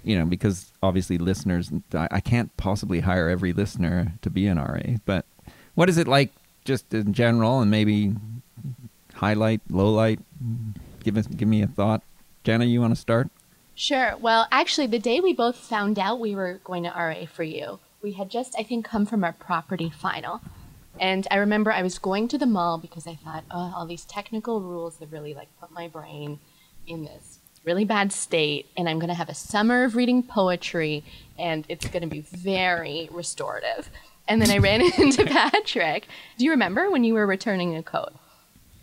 you 0.03 0.17
know, 0.19 0.25
because 0.25 0.71
obviously 0.83 1.17
listeners, 1.17 1.71
I, 1.93 2.07
I 2.11 2.19
can't 2.19 2.55
possibly 2.57 2.99
hire 2.99 3.29
every 3.29 3.53
listener 3.53 4.13
to 4.21 4.29
be 4.29 4.47
an 4.47 4.59
RA. 4.59 4.97
But 5.05 5.25
what 5.75 5.89
is 5.89 5.97
it 5.97 6.07
like, 6.07 6.31
just 6.65 6.93
in 6.93 7.13
general, 7.13 7.61
and 7.61 7.71
maybe 7.71 8.13
highlight, 9.15 9.61
low 9.69 9.91
light? 9.91 10.19
Give 11.03 11.17
us, 11.17 11.25
give 11.27 11.47
me 11.47 11.61
a 11.61 11.67
thought. 11.67 12.03
Jenna, 12.43 12.65
you 12.65 12.81
want 12.81 12.93
to 12.93 12.99
start? 12.99 13.29
Sure. 13.75 14.15
Well, 14.19 14.47
actually, 14.51 14.87
the 14.87 14.99
day 14.99 15.19
we 15.19 15.33
both 15.33 15.57
found 15.57 15.97
out 15.97 16.19
we 16.19 16.35
were 16.35 16.61
going 16.63 16.83
to 16.83 16.89
RA 16.89 17.25
for 17.25 17.43
you, 17.43 17.79
we 18.01 18.13
had 18.13 18.29
just, 18.29 18.55
I 18.57 18.63
think, 18.63 18.85
come 18.85 19.05
from 19.05 19.23
our 19.23 19.33
property 19.33 19.89
final. 19.89 20.41
And 20.99 21.27
I 21.31 21.37
remember 21.37 21.71
I 21.71 21.81
was 21.81 21.97
going 21.97 22.27
to 22.29 22.37
the 22.37 22.45
mall 22.45 22.77
because 22.77 23.07
I 23.07 23.15
thought, 23.15 23.43
oh, 23.49 23.73
all 23.75 23.87
these 23.87 24.05
technical 24.05 24.61
rules 24.61 24.99
have 24.99 25.11
really 25.11 25.33
like 25.33 25.47
put 25.59 25.71
my 25.71 25.87
brain 25.87 26.39
in 26.85 27.05
this 27.05 27.39
really 27.63 27.85
bad 27.85 28.11
state. 28.11 28.67
And 28.77 28.87
I'm 28.87 28.99
going 28.99 29.09
to 29.09 29.15
have 29.15 29.29
a 29.29 29.33
summer 29.33 29.85
of 29.85 29.95
reading 29.95 30.21
poetry 30.21 31.03
and 31.39 31.65
it's 31.67 31.87
going 31.87 32.03
to 32.03 32.09
be 32.09 32.21
very 32.21 33.09
restorative. 33.11 33.89
And 34.27 34.41
then 34.41 34.51
I 34.51 34.57
ran 34.59 34.81
into 34.97 35.25
Patrick. 35.25 36.07
Do 36.37 36.45
you 36.45 36.51
remember 36.51 36.91
when 36.91 37.03
you 37.03 37.13
were 37.15 37.25
returning 37.25 37.75
a 37.75 37.81
coat? 37.81 38.13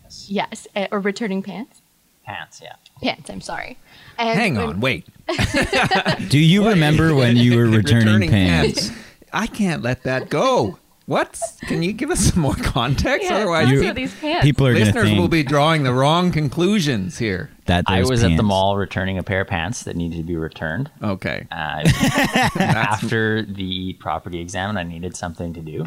Yes. 0.03 0.27
Yes, 0.29 0.67
uh, 0.75 0.87
or 0.91 0.99
returning 0.99 1.41
pants. 1.41 1.80
Pants. 2.25 2.61
Yeah. 2.63 2.75
Pants. 3.01 3.29
I'm 3.29 3.41
sorry. 3.41 3.77
And 4.17 4.37
Hang 4.39 4.55
when- 4.55 4.67
on, 4.67 4.79
wait. 4.79 5.05
Do 6.29 6.39
you 6.39 6.67
remember 6.67 7.13
when 7.15 7.35
you 7.37 7.57
were 7.57 7.67
returning, 7.77 8.29
pants? 8.29 8.91
I 9.33 9.47
can't 9.47 9.81
let 9.81 10.03
that 10.03 10.29
go. 10.29 10.77
What? 11.07 11.41
Can 11.63 11.83
you 11.83 11.91
give 11.93 12.09
us 12.11 12.19
some 12.19 12.41
more 12.41 12.53
context? 12.55 13.27
Yeah, 13.29 13.37
Otherwise, 13.37 13.69
you- 13.71 13.91
these 13.93 14.13
pants. 14.15 14.43
People 14.45 14.67
are 14.67 14.73
listeners 14.73 15.05
think 15.05 15.19
will 15.19 15.27
be 15.27 15.43
drawing 15.43 15.83
the 15.83 15.93
wrong 15.93 16.31
conclusions 16.31 17.17
here. 17.17 17.49
that 17.65 17.85
I 17.87 17.99
those 18.01 18.09
was 18.11 18.23
at 18.23 18.37
the 18.37 18.43
mall 18.43 18.77
returning 18.77 19.17
a 19.17 19.23
pair 19.23 19.41
of 19.41 19.47
pants 19.47 19.83
that 19.83 19.95
needed 19.95 20.17
to 20.17 20.23
be 20.23 20.35
returned. 20.37 20.89
Okay. 21.03 21.47
Uh, 21.51 21.81
after 22.59 23.41
the 23.43 23.93
property 23.99 24.39
exam, 24.39 24.77
I 24.77 24.83
needed 24.83 25.15
something 25.17 25.53
to 25.53 25.61
do. 25.61 25.85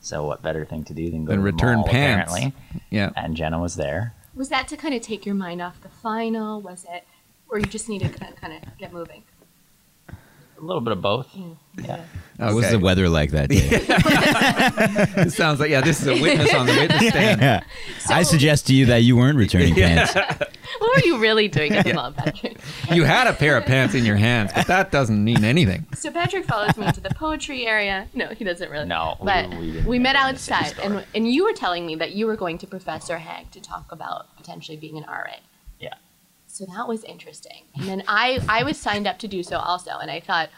So 0.00 0.24
what 0.26 0.42
better 0.42 0.64
thing 0.64 0.84
to 0.84 0.94
do 0.94 1.10
than 1.10 1.24
go 1.24 1.30
Than 1.32 1.38
to 1.40 1.42
the 1.42 1.52
return 1.52 1.76
mall, 1.78 1.86
pants. 1.88 2.32
Apparently, 2.32 2.58
Yeah. 2.90 3.10
and 3.16 3.36
Jenna 3.36 3.60
was 3.60 3.76
there. 3.76 4.14
Was 4.40 4.48
that 4.48 4.66
to 4.66 4.74
kind 4.74 4.94
of 4.94 5.02
take 5.02 5.26
your 5.26 5.34
mind 5.34 5.60
off 5.60 5.82
the 5.82 5.90
final? 5.90 6.62
Was 6.62 6.86
it, 6.90 7.04
or 7.50 7.58
you 7.58 7.66
just 7.66 7.90
needed 7.90 8.16
to 8.16 8.32
kind 8.32 8.54
of 8.54 8.78
get 8.78 8.90
moving? 8.90 9.22
A 10.60 10.64
little 10.64 10.80
bit 10.82 10.92
of 10.92 11.00
both. 11.00 11.26
Mm. 11.32 11.56
Yeah. 11.82 12.04
What 12.36 12.54
was 12.54 12.70
the 12.70 12.78
weather 12.78 13.08
like 13.08 13.30
that 13.30 13.48
day? 13.48 13.68
It 15.22 15.32
sounds 15.32 15.60
like 15.60 15.70
yeah. 15.70 15.80
This 15.80 16.00
is 16.00 16.06
a 16.06 16.20
witness 16.20 16.52
on 16.54 16.66
the 16.66 16.72
witness 16.74 17.08
stand. 17.08 17.40
yeah. 17.40 17.62
I 18.08 18.22
suggest 18.22 18.66
to 18.68 18.74
you 18.74 18.86
that 18.86 18.98
you 18.98 19.16
weren't 19.16 19.38
returning 19.38 19.74
pants. 19.74 20.14
What 20.78 20.96
were 20.96 21.06
you 21.06 21.18
really 21.18 21.48
doing 21.48 21.72
at 21.74 21.84
the 21.84 21.92
mall, 21.92 22.12
Patrick? 22.12 22.56
You 22.90 23.04
had 23.04 23.26
a 23.26 23.34
pair 23.34 23.56
of 23.58 23.66
pants 23.66 23.94
in 23.94 24.04
your 24.06 24.16
hands, 24.16 24.50
but 24.54 24.66
that 24.68 24.90
doesn't 24.90 25.22
mean 25.22 25.44
anything. 25.44 25.86
So 25.94 26.10
Patrick 26.10 26.46
follows 26.46 26.74
me 26.78 26.90
to 26.92 27.00
the 27.00 27.10
poetry 27.10 27.66
area. 27.66 28.08
No, 28.14 28.28
he 28.28 28.44
doesn't 28.44 28.70
really. 28.70 28.86
No, 28.86 29.16
we- 29.20 29.26
but 29.26 29.48
we 29.50 29.72
didn't 29.72 29.86
we 29.86 29.98
go 29.98 30.02
met 30.04 30.12
to 30.14 30.32
the 30.32 30.38
city 30.38 30.54
outside, 30.54 30.72
store. 30.76 30.84
and 30.98 31.04
and 31.14 31.30
you 31.30 31.44
were 31.44 31.52
telling 31.52 31.84
me 31.84 31.96
that 31.96 32.12
you 32.12 32.26
were 32.26 32.36
going 32.36 32.56
to 32.58 32.66
Professor 32.66 33.18
Haigh 33.18 33.46
to 33.50 33.60
talk 33.60 33.92
about 33.92 34.34
potentially 34.36 34.78
being 34.78 34.96
an 34.96 35.04
RA. 35.04 35.34
Yeah. 35.78 35.94
So 36.60 36.66
that 36.66 36.86
was 36.86 37.04
interesting. 37.04 37.62
And 37.74 37.88
then 37.88 38.02
I 38.06 38.38
I 38.46 38.64
was 38.64 38.76
signed 38.76 39.06
up 39.06 39.18
to 39.20 39.28
do 39.28 39.42
so 39.42 39.56
also, 39.56 39.92
and 39.92 40.10
I 40.10 40.20
thought, 40.20 40.50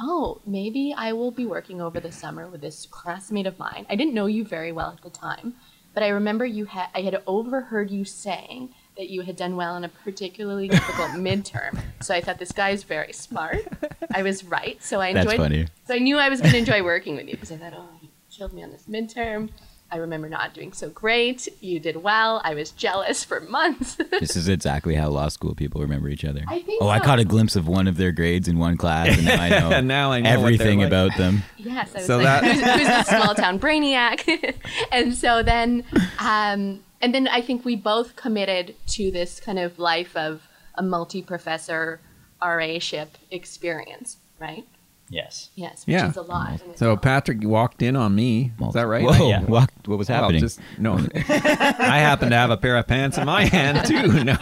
oh, 0.00 0.40
maybe 0.44 0.92
I 0.96 1.12
will 1.12 1.30
be 1.30 1.46
working 1.46 1.80
over 1.80 2.00
the 2.00 2.10
summer 2.10 2.48
with 2.48 2.60
this 2.60 2.88
classmate 2.90 3.46
of 3.46 3.56
mine. 3.56 3.86
I 3.88 3.94
didn't 3.94 4.14
know 4.14 4.26
you 4.26 4.44
very 4.44 4.72
well 4.72 4.90
at 4.90 5.04
the 5.04 5.10
time, 5.10 5.54
but 5.94 6.02
I 6.02 6.08
remember 6.08 6.44
you 6.44 6.64
had 6.64 6.88
I 6.92 7.02
had 7.02 7.22
overheard 7.28 7.92
you 7.92 8.04
saying 8.04 8.74
that 8.96 9.10
you 9.10 9.20
had 9.22 9.36
done 9.36 9.54
well 9.54 9.76
in 9.76 9.84
a 9.84 9.88
particularly 9.88 10.66
difficult 10.66 11.10
midterm. 11.28 11.78
So 12.00 12.16
I 12.16 12.20
thought 12.20 12.40
this 12.40 12.50
guy 12.50 12.70
is 12.70 12.82
very 12.82 13.12
smart. 13.12 13.64
I 14.12 14.24
was 14.24 14.42
right. 14.42 14.82
So 14.82 15.00
I 15.00 15.10
enjoyed. 15.10 15.26
That's 15.26 15.36
funny. 15.36 15.68
So 15.86 15.94
I 15.94 15.98
knew 15.98 16.18
I 16.18 16.30
was 16.30 16.40
going 16.40 16.50
to 16.50 16.58
enjoy 16.58 16.82
working 16.82 17.14
with 17.14 17.28
you 17.28 17.34
because 17.34 17.52
I 17.52 17.58
thought, 17.58 17.74
oh, 17.76 17.90
you 18.02 18.08
killed 18.36 18.54
me 18.54 18.64
on 18.64 18.72
this 18.72 18.86
midterm. 18.88 19.50
I 19.94 19.98
remember 19.98 20.28
not 20.28 20.54
doing 20.54 20.72
so 20.72 20.90
great. 20.90 21.46
You 21.60 21.78
did 21.78 22.02
well. 22.02 22.40
I 22.42 22.54
was 22.54 22.72
jealous 22.72 23.22
for 23.22 23.38
months. 23.40 23.96
This 24.24 24.34
is 24.36 24.48
exactly 24.48 24.96
how 24.96 25.08
law 25.08 25.28
school 25.28 25.54
people 25.54 25.80
remember 25.82 26.08
each 26.08 26.24
other. 26.24 26.40
I 26.48 26.62
think 26.62 26.82
oh, 26.82 26.88
I 26.88 26.98
caught 26.98 27.20
a 27.20 27.24
glimpse 27.24 27.54
of 27.54 27.68
one 27.68 27.86
of 27.86 27.96
their 27.96 28.10
grades 28.10 28.48
in 28.48 28.58
one 28.58 28.76
class, 28.76 29.16
and 29.16 29.24
now 29.24 29.40
I 29.40 29.48
know, 29.60 29.80
now 29.82 30.10
I 30.12 30.20
know 30.20 30.30
everything 30.30 30.78
like. 30.80 30.88
about 30.88 31.16
them. 31.16 31.42
Yes, 31.58 31.94
I 31.94 31.98
was 31.98 32.06
So 32.06 32.16
like, 32.18 32.24
that- 32.24 32.44
who's, 32.44 32.60
who's 32.60 32.86
the 32.88 33.02
small 33.04 33.34
town 33.36 33.60
brainiac? 33.60 34.56
and 34.90 35.14
so 35.14 35.42
then, 35.44 35.84
um, 36.18 36.82
and 37.00 37.14
then 37.14 37.28
I 37.28 37.40
think 37.40 37.64
we 37.64 37.76
both 37.76 38.16
committed 38.16 38.74
to 38.88 39.10
this 39.12 39.38
kind 39.38 39.58
of 39.60 39.78
life 39.78 40.16
of 40.16 40.48
a 40.74 40.82
multi-professor 40.82 42.00
RA-ship 42.42 43.16
experience, 43.30 44.16
right? 44.40 44.64
Yes. 45.10 45.50
Yes, 45.54 45.86
which 45.86 45.92
Yeah. 45.94 46.08
is 46.08 46.16
a 46.16 46.22
lot. 46.22 46.60
So. 46.76 46.96
Patrick 46.96 47.44
walked 47.44 47.82
in 47.82 47.94
on 47.94 48.14
me. 48.14 48.52
Is 48.66 48.72
that 48.74 48.86
right? 48.86 49.04
Whoa! 49.04 49.12
Oh. 49.12 49.28
Yeah. 49.28 49.42
What, 49.42 49.70
what 49.84 49.98
was 49.98 50.08
Well, 50.08 50.22
happening? 50.22 50.40
just 50.40 50.58
no. 50.78 50.94
I 51.14 51.98
happen 51.98 52.30
to 52.30 52.36
have 52.36 52.50
a 52.50 52.56
pair 52.56 52.76
of 52.78 52.86
pants 52.86 53.18
in 53.18 53.26
my 53.26 53.44
hand 53.44 53.86
too. 53.86 54.24
No, 54.24 54.34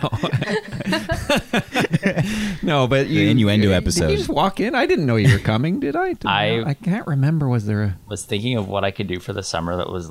no, 2.62 2.86
but 2.86 3.08
you 3.08 3.28
innuendo 3.28 3.68
Did 3.68 3.74
episode. 3.74 4.10
you 4.10 4.16
just 4.16 4.28
walk 4.30 4.60
in? 4.60 4.74
I 4.74 4.86
didn't 4.86 5.06
know 5.06 5.16
you 5.16 5.32
were 5.32 5.38
coming. 5.42 5.80
Did 5.80 5.96
I? 5.96 6.08
Did 6.14 6.26
I- 6.26 6.62
I 6.70 6.74
can't 6.74 7.06
remember. 7.06 7.48
Was 7.48 7.66
there 7.66 7.82
a? 7.82 7.96
Was 8.08 8.24
thinking 8.24 8.56
of 8.56 8.68
what 8.68 8.84
I 8.84 8.90
could 8.90 9.06
do 9.06 9.20
for 9.20 9.32
the 9.32 9.42
summer 9.42 9.76
that 9.76 9.90
was 9.90 10.10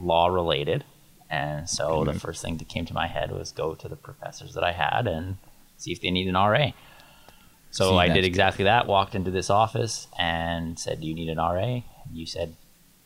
law 0.00 0.28
related, 0.28 0.84
and 1.30 1.68
so 1.68 2.04
the 2.04 2.14
first 2.18 2.42
thing 2.42 2.56
that 2.58 2.68
came 2.68 2.84
to 2.86 2.94
my 2.94 3.06
head 3.06 3.30
was 3.30 3.52
go 3.52 3.74
to 3.74 3.88
the 3.88 3.96
professors 3.96 4.54
that 4.54 4.64
I 4.64 4.72
had 4.72 5.06
and 5.06 5.36
see 5.76 5.92
if 5.92 6.00
they 6.00 6.10
need 6.10 6.28
an 6.28 6.34
RA. 6.34 6.70
So 7.78 7.90
See, 7.92 7.96
I 7.96 8.06
that's 8.08 8.16
did 8.16 8.22
good. 8.22 8.26
exactly 8.28 8.64
that. 8.64 8.86
Walked 8.86 9.14
into 9.14 9.30
this 9.30 9.50
office 9.50 10.08
and 10.18 10.78
said, 10.78 11.00
"Do 11.00 11.06
you 11.06 11.14
need 11.14 11.28
an 11.28 11.38
RA?" 11.38 11.58
And 11.62 11.82
You 12.12 12.26
said, 12.26 12.54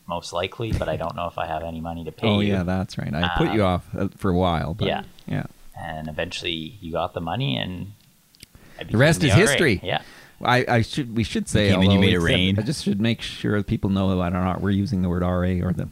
"Most 0.07 0.33
likely, 0.33 0.71
but 0.71 0.87
I 0.89 0.97
don't 0.97 1.15
know 1.15 1.27
if 1.27 1.37
I 1.37 1.45
have 1.47 1.63
any 1.63 1.79
money 1.81 2.03
to 2.05 2.11
pay 2.11 2.27
Oh 2.27 2.39
you." 2.39 2.53
yeah, 2.53 2.63
that's 2.63 2.97
right. 2.97 3.13
I 3.13 3.29
put 3.37 3.51
you 3.53 3.63
Um, 3.65 3.73
off 3.73 3.83
uh, 3.95 4.07
for 4.17 4.29
a 4.31 4.35
while. 4.37 4.73
But 4.73 4.87
yeah. 4.87 5.03
yeah. 5.27 5.45
and 5.79 6.07
eventually 6.07 6.77
you 6.81 6.91
got 6.91 7.13
the 7.13 7.21
money 7.21 7.57
and 7.57 7.93
I 8.79 8.83
The 8.85 8.97
rest 8.97 9.21
became 9.21 9.37
is 9.39 9.45
RA. 9.45 9.51
history. 9.51 9.79
Yeah. 9.83 10.01
I, 10.43 10.65
I 10.67 10.81
should 10.81 11.15
we 11.15 11.23
should 11.23 11.47
say 11.47 11.69
came 11.69 11.81
and 11.81 11.93
you 11.93 11.99
made 11.99 12.13
it 12.13 12.19
rain. 12.19 12.59
I 12.59 12.63
just 12.63 12.83
should 12.83 12.99
make 12.99 13.21
sure 13.21 13.61
people 13.63 13.89
know 13.89 14.09
that 14.17 14.33
or 14.33 14.43
not 14.43 14.59
we're 14.61 14.71
using 14.71 15.01
the 15.01 15.09
word 15.09 15.21
RA 15.21 15.65
or 15.65 15.71
the 15.71 15.87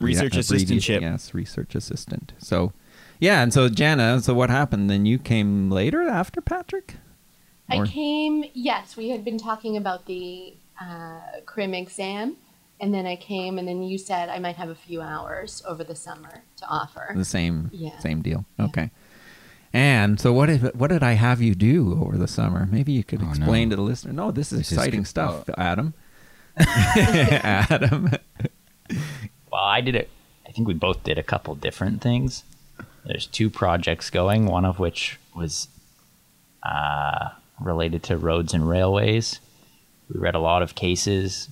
Research 0.00 0.32
the 0.34 0.40
abbreviation. 0.40 0.78
assistantship. 0.78 1.00
Yes, 1.00 1.32
research 1.32 1.74
assistant. 1.74 2.32
So 2.38 2.72
yeah, 3.20 3.42
and 3.42 3.52
so 3.54 3.68
Jenna, 3.68 4.20
so 4.20 4.34
what 4.34 4.50
happened? 4.50 4.90
Then 4.90 5.06
you 5.06 5.18
came 5.18 5.70
later 5.70 6.02
after 6.02 6.40
Patrick. 6.40 6.96
I 7.68 7.86
came, 7.86 8.44
yes, 8.52 8.96
we 8.96 9.08
had 9.10 9.24
been 9.24 9.38
talking 9.38 9.76
about 9.76 10.06
the 10.06 10.54
uh, 10.80 11.20
crim 11.46 11.72
exam, 11.74 12.36
and 12.80 12.92
then 12.92 13.06
I 13.06 13.16
came, 13.16 13.58
and 13.58 13.66
then 13.66 13.82
you 13.82 13.96
said 13.98 14.28
I 14.28 14.38
might 14.38 14.56
have 14.56 14.68
a 14.68 14.74
few 14.74 15.00
hours 15.00 15.62
over 15.66 15.82
the 15.84 15.94
summer 15.94 16.42
to 16.58 16.66
offer. 16.68 17.12
The 17.16 17.24
same 17.24 17.70
Yeah. 17.72 17.98
same 17.98 18.20
deal. 18.22 18.44
Yeah. 18.58 18.66
Okay. 18.66 18.90
And 19.72 20.20
so 20.20 20.32
what 20.32 20.50
if, 20.50 20.62
what 20.74 20.88
did 20.90 21.02
I 21.02 21.12
have 21.12 21.40
you 21.42 21.54
do 21.54 21.98
over 22.00 22.16
the 22.16 22.28
summer? 22.28 22.68
Maybe 22.70 22.92
you 22.92 23.02
could 23.02 23.22
Oh, 23.22 23.28
explain 23.30 23.68
no. 23.68 23.72
to 23.72 23.76
the 23.76 23.82
listener. 23.82 24.12
No, 24.12 24.30
this 24.30 24.52
is 24.52 24.58
This 24.58 24.72
exciting 24.72 25.00
good. 25.00 25.08
stuff, 25.08 25.48
Adam. 25.56 25.94
Adam. 26.56 28.10
Well, 29.50 29.64
I 29.64 29.80
did 29.80 29.96
it. 29.96 30.10
I 30.46 30.52
think 30.52 30.68
we 30.68 30.74
both 30.74 31.02
did 31.02 31.18
a 31.18 31.22
couple 31.22 31.54
different 31.56 32.00
things. 32.02 32.44
There's 33.04 33.26
two 33.26 33.50
projects 33.50 34.10
going, 34.10 34.46
one 34.46 34.64
of 34.64 34.78
which 34.78 35.18
was 35.34 35.68
uh, 36.62 37.30
related 37.60 38.02
to 38.04 38.16
roads 38.18 38.52
and 38.54 38.68
railways. 38.68 39.40
We 40.12 40.20
read 40.20 40.34
a 40.34 40.38
lot 40.40 40.62
of 40.62 40.74
cases, 40.74 41.48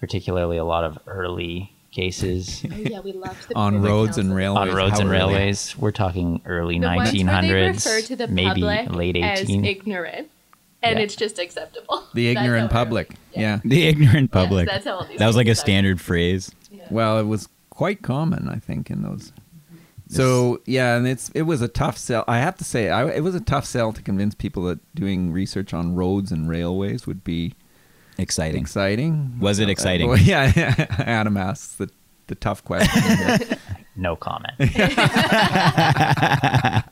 particularly 0.00 0.56
a 0.56 0.64
lot 0.64 0.84
of 0.84 0.98
early 1.06 1.72
cases 1.90 2.64
Oh, 2.70 2.76
yeah, 2.76 3.00
we 3.00 3.12
loved 3.12 3.48
the 3.48 3.54
On 3.56 3.72
Privy 3.74 3.88
roads 3.88 4.18
and 4.18 4.28
Council. 4.30 4.36
railways. 4.36 4.68
on 4.70 4.76
roads 4.76 4.92
How 4.92 5.00
and 5.00 5.08
early? 5.08 5.16
railways. 5.34 5.78
We're 5.78 5.90
talking 5.90 6.40
early 6.44 6.78
The 6.78 6.86
ones 6.86 7.12
where 7.12 7.12
they 7.12 7.18
1900s, 7.24 7.74
refer 7.86 8.00
to 8.02 8.16
the 8.16 8.28
maybe 8.28 8.60
public 8.60 8.90
late 8.94 9.16
as 9.16 9.40
18. 9.40 9.64
ignorant, 9.64 10.30
and 10.82 10.98
Yeah. 10.98 11.04
it's 11.04 11.16
just 11.16 11.38
acceptable. 11.38 12.04
The 12.14 12.28
ignorant 12.28 12.70
public. 12.70 13.14
Yeah. 13.32 13.40
Yeah. 13.40 13.60
the 13.64 13.86
ignorant 13.86 14.30
public. 14.30 14.68
that's 14.68 14.84
how 14.84 14.96
all 14.98 15.04
these 15.06 15.18
that 15.18 15.26
was 15.26 15.36
like 15.36 15.46
a 15.46 15.48
things 15.50 15.58
are. 15.58 15.62
standard 15.62 16.00
phrase. 16.00 16.52
Well, 16.90 17.18
it 17.18 17.24
was 17.24 17.48
quite 17.70 18.02
common, 18.02 18.48
I 18.48 18.56
think, 18.58 18.90
in 18.90 19.02
those. 19.02 19.32
So 20.08 20.60
yeah, 20.66 20.96
and 20.96 21.06
it's 21.06 21.30
it 21.34 21.42
was 21.42 21.60
a 21.62 21.68
tough 21.68 21.98
sell. 21.98 22.24
I 22.26 22.38
have 22.38 22.56
to 22.56 22.64
say, 22.64 22.88
I, 22.90 23.08
it 23.10 23.20
was 23.20 23.34
a 23.34 23.40
tough 23.40 23.66
sell 23.66 23.92
to 23.92 24.02
convince 24.02 24.34
people 24.34 24.64
that 24.64 24.78
doing 24.94 25.32
research 25.32 25.74
on 25.74 25.94
roads 25.94 26.32
and 26.32 26.48
railways 26.48 27.06
would 27.06 27.22
be 27.24 27.54
Exciting. 28.16 28.60
exciting. 28.62 29.38
Was 29.38 29.58
it 29.58 29.68
exciting? 29.68 30.06
Uh, 30.08 30.14
well, 30.14 30.18
yeah, 30.22 30.86
Adam 30.98 31.36
asks 31.36 31.74
the 31.76 31.90
the 32.28 32.34
tough 32.34 32.64
question. 32.64 33.58
No 34.00 34.14
comment. 34.14 34.52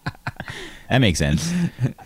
That 0.88 0.98
makes 0.98 1.18
sense. 1.18 1.52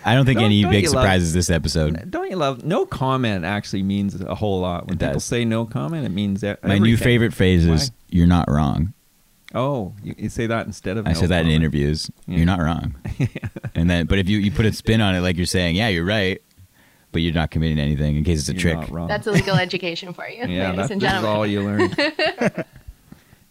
I 0.07 0.15
don't 0.15 0.25
think 0.25 0.39
Don't- 0.39 0.47
any 0.47 0.63
don't 0.63 0.71
big 0.71 0.85
you 0.85 0.91
love- 0.91 1.03
surprises 1.03 1.35
this 1.35 1.51
episode. 1.51 2.11
Don't 2.11 2.31
you 2.31 2.37
love? 2.37 2.65
No 2.65 2.87
comment 2.87 3.45
actually 3.45 3.83
means 3.83 4.19
a 4.19 4.35
whole 4.35 4.61
lot. 4.61 4.87
When 4.87 4.97
It 4.97 5.01
people 5.01 5.15
does. 5.15 5.25
say 5.25 5.45
no 5.45 5.67
comment, 5.67 6.07
it 6.07 6.11
means 6.11 6.43
e- 6.43 6.55
My 6.63 6.79
new 6.79 6.97
favorite 6.97 7.35
phrase 7.35 7.67
is 7.67 7.91
Why? 7.91 7.97
"You're 8.09 8.27
not 8.27 8.51
wrong." 8.51 8.95
Oh, 9.55 9.95
you, 10.03 10.15
you 10.17 10.29
say 10.29 10.47
that 10.47 10.67
instead 10.67 10.97
of 10.97 11.07
I 11.07 11.13
no 11.13 11.21
said 11.21 11.31
that 11.31 11.45
in 11.45 11.51
interviews. 11.51 12.11
Yeah. 12.27 12.37
You're 12.37 12.47
not 12.47 12.61
wrong. 12.61 12.95
and 13.75 13.91
then, 13.91 14.07
but 14.07 14.19
if 14.19 14.29
you 14.29 14.39
you 14.39 14.51
put 14.51 14.67
a 14.67 14.73
spin 14.73 15.01
on 15.01 15.15
it, 15.15 15.21
like 15.21 15.37
you're 15.37 15.47
saying, 15.47 15.75
yeah, 15.75 15.89
you're 15.89 16.05
right, 16.05 16.41
but 17.13 17.23
you're 17.23 17.35
not 17.35 17.51
committing 17.51 17.79
anything 17.79 18.17
in 18.17 18.25
case 18.25 18.41
it's 18.41 18.49
a 18.49 18.53
You're 18.53 18.61
trick. 18.61 18.77
not 18.77 18.91
wrong. 18.91 19.09
That's 19.09 19.27
a 19.27 19.33
legal 19.33 19.57
education 19.57 20.13
for 20.13 20.29
you, 20.29 20.39
yeah, 20.47 20.71
ladies 20.71 20.89
that, 20.89 20.91
and 20.93 21.01
this 21.01 21.09
is 21.09 21.15
gentlemen. 21.15 21.31
all 21.31 21.47
you 21.47 21.63
learned. 21.63 21.99
uh, 22.41 22.65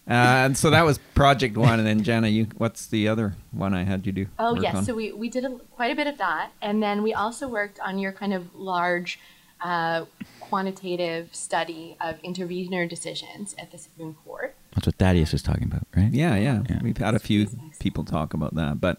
and 0.07 0.57
so 0.57 0.69
that 0.69 0.85
was 0.85 0.97
project 1.15 1.57
one, 1.57 1.79
and 1.79 1.87
then 1.87 2.03
Jenna, 2.03 2.27
you 2.27 2.47
what's 2.57 2.87
the 2.87 3.07
other 3.07 3.35
one 3.51 3.73
I 3.73 3.83
had 3.83 4.05
you 4.05 4.11
do? 4.11 4.27
Oh 4.37 4.55
yes, 4.59 4.75
on? 4.75 4.85
so 4.85 4.95
we, 4.95 5.11
we 5.11 5.29
did 5.29 5.45
a, 5.45 5.49
quite 5.75 5.91
a 5.91 5.95
bit 5.95 6.07
of 6.07 6.17
that, 6.17 6.51
and 6.61 6.81
then 6.81 7.03
we 7.03 7.13
also 7.13 7.47
worked 7.47 7.79
on 7.81 7.99
your 7.99 8.13
kind 8.13 8.33
of 8.33 8.55
large 8.55 9.19
uh, 9.61 10.05
quantitative 10.39 11.35
study 11.35 11.97
of 11.99 12.21
intervenor 12.23 12.87
decisions 12.87 13.53
at 13.59 13.71
the 13.71 13.77
Supreme 13.77 14.15
Court. 14.25 14.55
That's 14.79 14.87
what 14.87 14.95
Thaddeus 14.95 15.33
was 15.33 15.41
talking 15.43 15.63
about, 15.65 15.85
right? 15.93 16.09
yeah, 16.13 16.37
yeah, 16.37 16.63
Yeah. 16.69 16.79
We've 16.81 16.97
had 16.97 17.13
a 17.13 17.19
few 17.19 17.47
people 17.79 18.05
talk 18.05 18.33
about 18.33 18.55
that, 18.55 18.79
but 18.79 18.97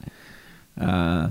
uh, 0.78 1.30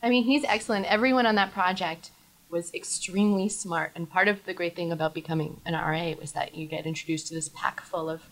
I 0.00 0.08
mean, 0.08 0.22
he's 0.22 0.44
excellent. 0.44 0.86
Everyone 0.86 1.26
on 1.26 1.34
that 1.34 1.52
project 1.52 2.12
was 2.48 2.72
extremely 2.72 3.48
smart, 3.48 3.90
and 3.96 4.08
part 4.08 4.28
of 4.28 4.44
the 4.44 4.54
great 4.54 4.76
thing 4.76 4.92
about 4.92 5.14
becoming 5.14 5.60
an 5.66 5.74
RA 5.74 6.12
was 6.20 6.30
that 6.32 6.54
you 6.54 6.68
get 6.68 6.86
introduced 6.86 7.26
to 7.28 7.34
this 7.34 7.48
pack 7.48 7.80
full 7.80 8.08
of 8.08 8.22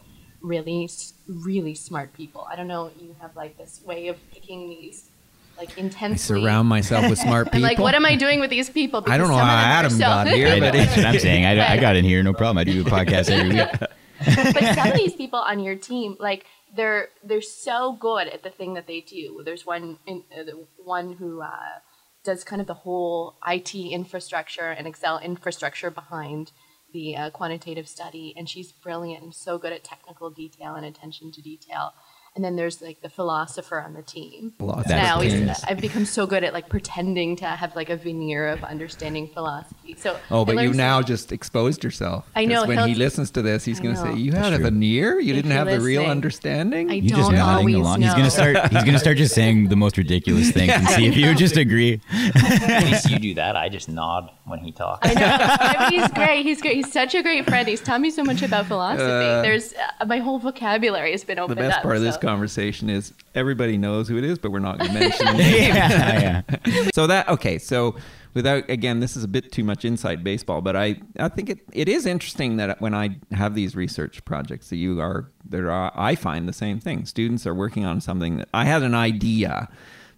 really, 0.41 0.89
really 1.27 1.75
smart 1.75 2.13
people. 2.13 2.47
I 2.49 2.55
don't 2.55 2.69
know. 2.69 2.93
You 3.01 3.17
have 3.21 3.35
like 3.35 3.59
this 3.59 3.81
way 3.85 4.07
of 4.07 4.17
picking 4.33 4.69
these 4.69 5.11
like 5.59 5.77
I 5.77 5.81
intensely. 5.81 6.41
surround 6.41 6.69
myself 6.69 7.11
with 7.11 7.19
smart 7.19 7.47
people. 7.47 7.57
I'm 7.59 7.63
like, 7.63 7.79
what 7.79 7.97
am 7.97 8.07
I 8.07 8.15
doing 8.15 8.39
with 8.39 8.51
these 8.51 8.71
people? 8.71 9.03
I 9.09 9.19
don't 9.19 9.29
know 9.29 9.37
how 9.37 9.57
Adam 9.57 9.91
so- 9.91 9.99
got 9.99 10.29
here, 10.39 10.47
I, 10.49 10.61
but 10.61 10.75
that's 10.75 10.97
what 10.97 11.07
I'm 11.11 11.19
saying. 11.19 11.45
I, 11.45 11.73
I 11.73 11.77
got 11.79 11.97
in 11.97 12.05
here, 12.05 12.23
no 12.23 12.33
problem. 12.33 12.59
I 12.59 12.65
do 12.65 12.81
a 12.83 12.85
podcast 12.85 13.31
every 13.31 13.57
week. 13.57 13.86
but 14.53 14.75
some 14.75 14.89
of 14.89 14.97
these 14.97 15.15
people 15.15 15.39
on 15.39 15.61
your 15.61 15.77
team, 15.77 16.17
like 16.19 16.47
they're 16.75 17.09
they're 17.23 17.41
so 17.41 17.97
good 17.99 18.29
at 18.29 18.43
the 18.43 18.51
thing 18.51 18.75
that 18.75 18.87
they 18.87 19.01
do. 19.01 19.43
There's 19.45 19.65
one 19.65 19.99
in, 20.07 20.25
uh, 20.37 20.51
one 20.77 21.15
who 21.15 21.43
uh, 21.43 21.81
does 22.25 22.45
kind 22.45 22.61
of 22.61 22.67
the 22.67 22.75
whole 22.75 23.37
IT 23.47 23.75
infrastructure 23.75 24.71
and 24.71 24.87
Excel 24.87 25.19
infrastructure 25.21 25.91
behind 25.91 26.53
the 26.93 27.17
uh, 27.17 27.31
quantitative 27.31 27.89
study, 27.89 28.35
and 28.37 28.49
she's 28.49 28.73
brilliant 28.73 29.23
and 29.23 29.35
so 29.35 29.59
good 29.59 29.73
at 29.73 29.85
technical 29.85 30.31
detail 30.31 30.75
and 30.75 30.85
attention 30.85 31.31
to 31.33 31.43
detail. 31.43 31.93
And 32.37 32.45
then 32.45 32.55
there's 32.55 32.83
like 32.83 33.01
the 33.01 33.09
philosopher 33.09 33.81
on 33.81 33.95
the 33.95 34.03
team. 34.03 34.53
Philosopher. 34.59 34.93
And 34.93 35.01
I 35.01 35.05
That's 35.05 35.13
always, 35.15 35.33
genius. 35.33 35.65
I've 35.67 35.81
become 35.81 36.05
so 36.05 36.27
good 36.27 36.45
at 36.45 36.53
like 36.53 36.69
pretending 36.69 37.35
to 37.37 37.47
have 37.47 37.75
like 37.75 37.89
a 37.89 37.97
veneer 37.97 38.47
of 38.49 38.63
understanding 38.63 39.27
philosophy. 39.29 39.95
So 39.97 40.19
Oh, 40.31 40.45
but 40.45 40.57
you've 40.63 40.77
now 40.77 41.01
some- 41.01 41.07
just 41.07 41.33
exposed 41.33 41.83
yourself. 41.83 42.29
I 42.37 42.45
know, 42.45 42.61
'Cause 42.61 42.69
When 42.69 42.89
he'll- 42.91 42.99
listens 42.99 43.31
to 43.33 43.43
this, 43.43 43.65
he's 43.65 43.81
going 43.81 43.95
to 43.95 44.01
say, 44.03 44.11
know. 44.11 44.15
"You 44.17 44.33
had 44.33 44.53
a 44.53 44.59
veneer. 44.59 45.19
You 45.19 45.31
If 45.33 45.37
didn't 45.37 45.51
you're 45.53 45.59
have 45.65 45.69
the 45.69 45.81
real 45.81 46.05
understanding." 46.05 46.91
I 46.91 46.95
You 46.95 47.09
just 47.09 47.23
don't 47.23 47.35
nodding 47.37 47.59
always 47.59 47.75
along. 47.77 48.03
He's 48.03 48.13
gonna 48.13 48.31
start. 48.31 48.71
He's 48.71 48.85
gonna 48.85 48.99
start 48.99 49.17
just 49.17 49.35
saying 49.35 49.69
the 49.69 49.77
most 49.77 49.97
ridiculous 49.97 50.51
things 50.51 50.73
and 50.73 50.87
see 50.89 51.07
if 51.07 51.17
you 51.17 51.35
just 51.35 51.57
agree. 51.57 52.01
At 52.13 52.85
least 52.85 53.11
you 53.11 53.19
do 53.19 53.35
that. 53.35 53.57
I 53.57 53.71
just 53.71 53.89
nod 53.89 54.31
when 54.45 54.59
he 54.59 54.73
talks. 54.73 55.09
I 55.09 55.15
know. 55.15 55.27
I 55.41 55.91
mean, 55.91 56.01
he's 56.01 56.11
great. 56.13 56.43
He's 56.45 56.61
great. 56.61 56.77
He's 56.77 56.93
such 56.93 57.15
a 57.15 57.23
great 57.23 57.47
friend. 57.47 57.67
He's 57.67 57.81
taught 57.81 58.01
me 58.03 58.11
so 58.11 58.23
much 58.25 58.43
about 58.43 58.67
philosophy. 58.67 59.05
Uh, 59.05 59.41
There's 59.43 59.73
uh, 60.01 60.05
my 60.05 60.19
whole 60.19 60.39
vocabulary 60.39 61.13
has 61.13 61.25
been 61.25 61.37
the 61.37 61.43
opened 61.43 61.59
best 61.61 61.79
up. 61.79 61.83
part 61.83 61.97
of 61.97 62.03
this 62.03 62.15
so- 62.17 62.21
conversation 62.31 62.91
is 62.91 63.13
everybody 63.35 63.77
knows 63.79 64.09
who 64.09 64.17
it 64.19 64.25
is, 64.25 64.39
but 64.39 64.51
we're 64.51 64.59
not 64.59 64.79
going 64.79 64.93
to 64.93 64.99
mention 64.99 65.27
the 65.33 65.33
name. 65.35 65.75
yeah, 65.75 66.43
yeah. 66.67 66.89
so 66.95 67.07
that 67.07 67.29
okay 67.29 67.59
so 67.59 67.97
without 68.35 68.69
again 68.69 69.01
this 69.01 69.17
is 69.17 69.23
a 69.25 69.29
bit 69.29 69.53
too 69.53 69.65
much 69.65 69.85
inside 69.85 70.23
baseball 70.25 70.61
but 70.61 70.75
i 70.77 70.97
i 71.19 71.29
think 71.29 71.49
it, 71.49 71.59
it 71.73 71.89
is 71.89 72.05
interesting 72.05 72.57
that 72.59 72.81
when 72.81 72.93
i 72.95 73.17
have 73.33 73.55
these 73.55 73.75
research 73.77 74.23
projects 74.25 74.69
that 74.71 74.77
you 74.77 75.01
are 75.01 75.31
there 75.49 75.71
are 75.71 75.91
i 75.95 76.15
find 76.15 76.47
the 76.49 76.53
same 76.53 76.79
thing 76.81 77.07
students 77.07 77.47
are 77.47 77.55
working 77.55 77.85
on 77.87 78.01
something 78.01 78.37
that 78.39 78.49
i 78.53 78.65
had 78.65 78.83
an 78.83 78.95
idea 78.95 79.69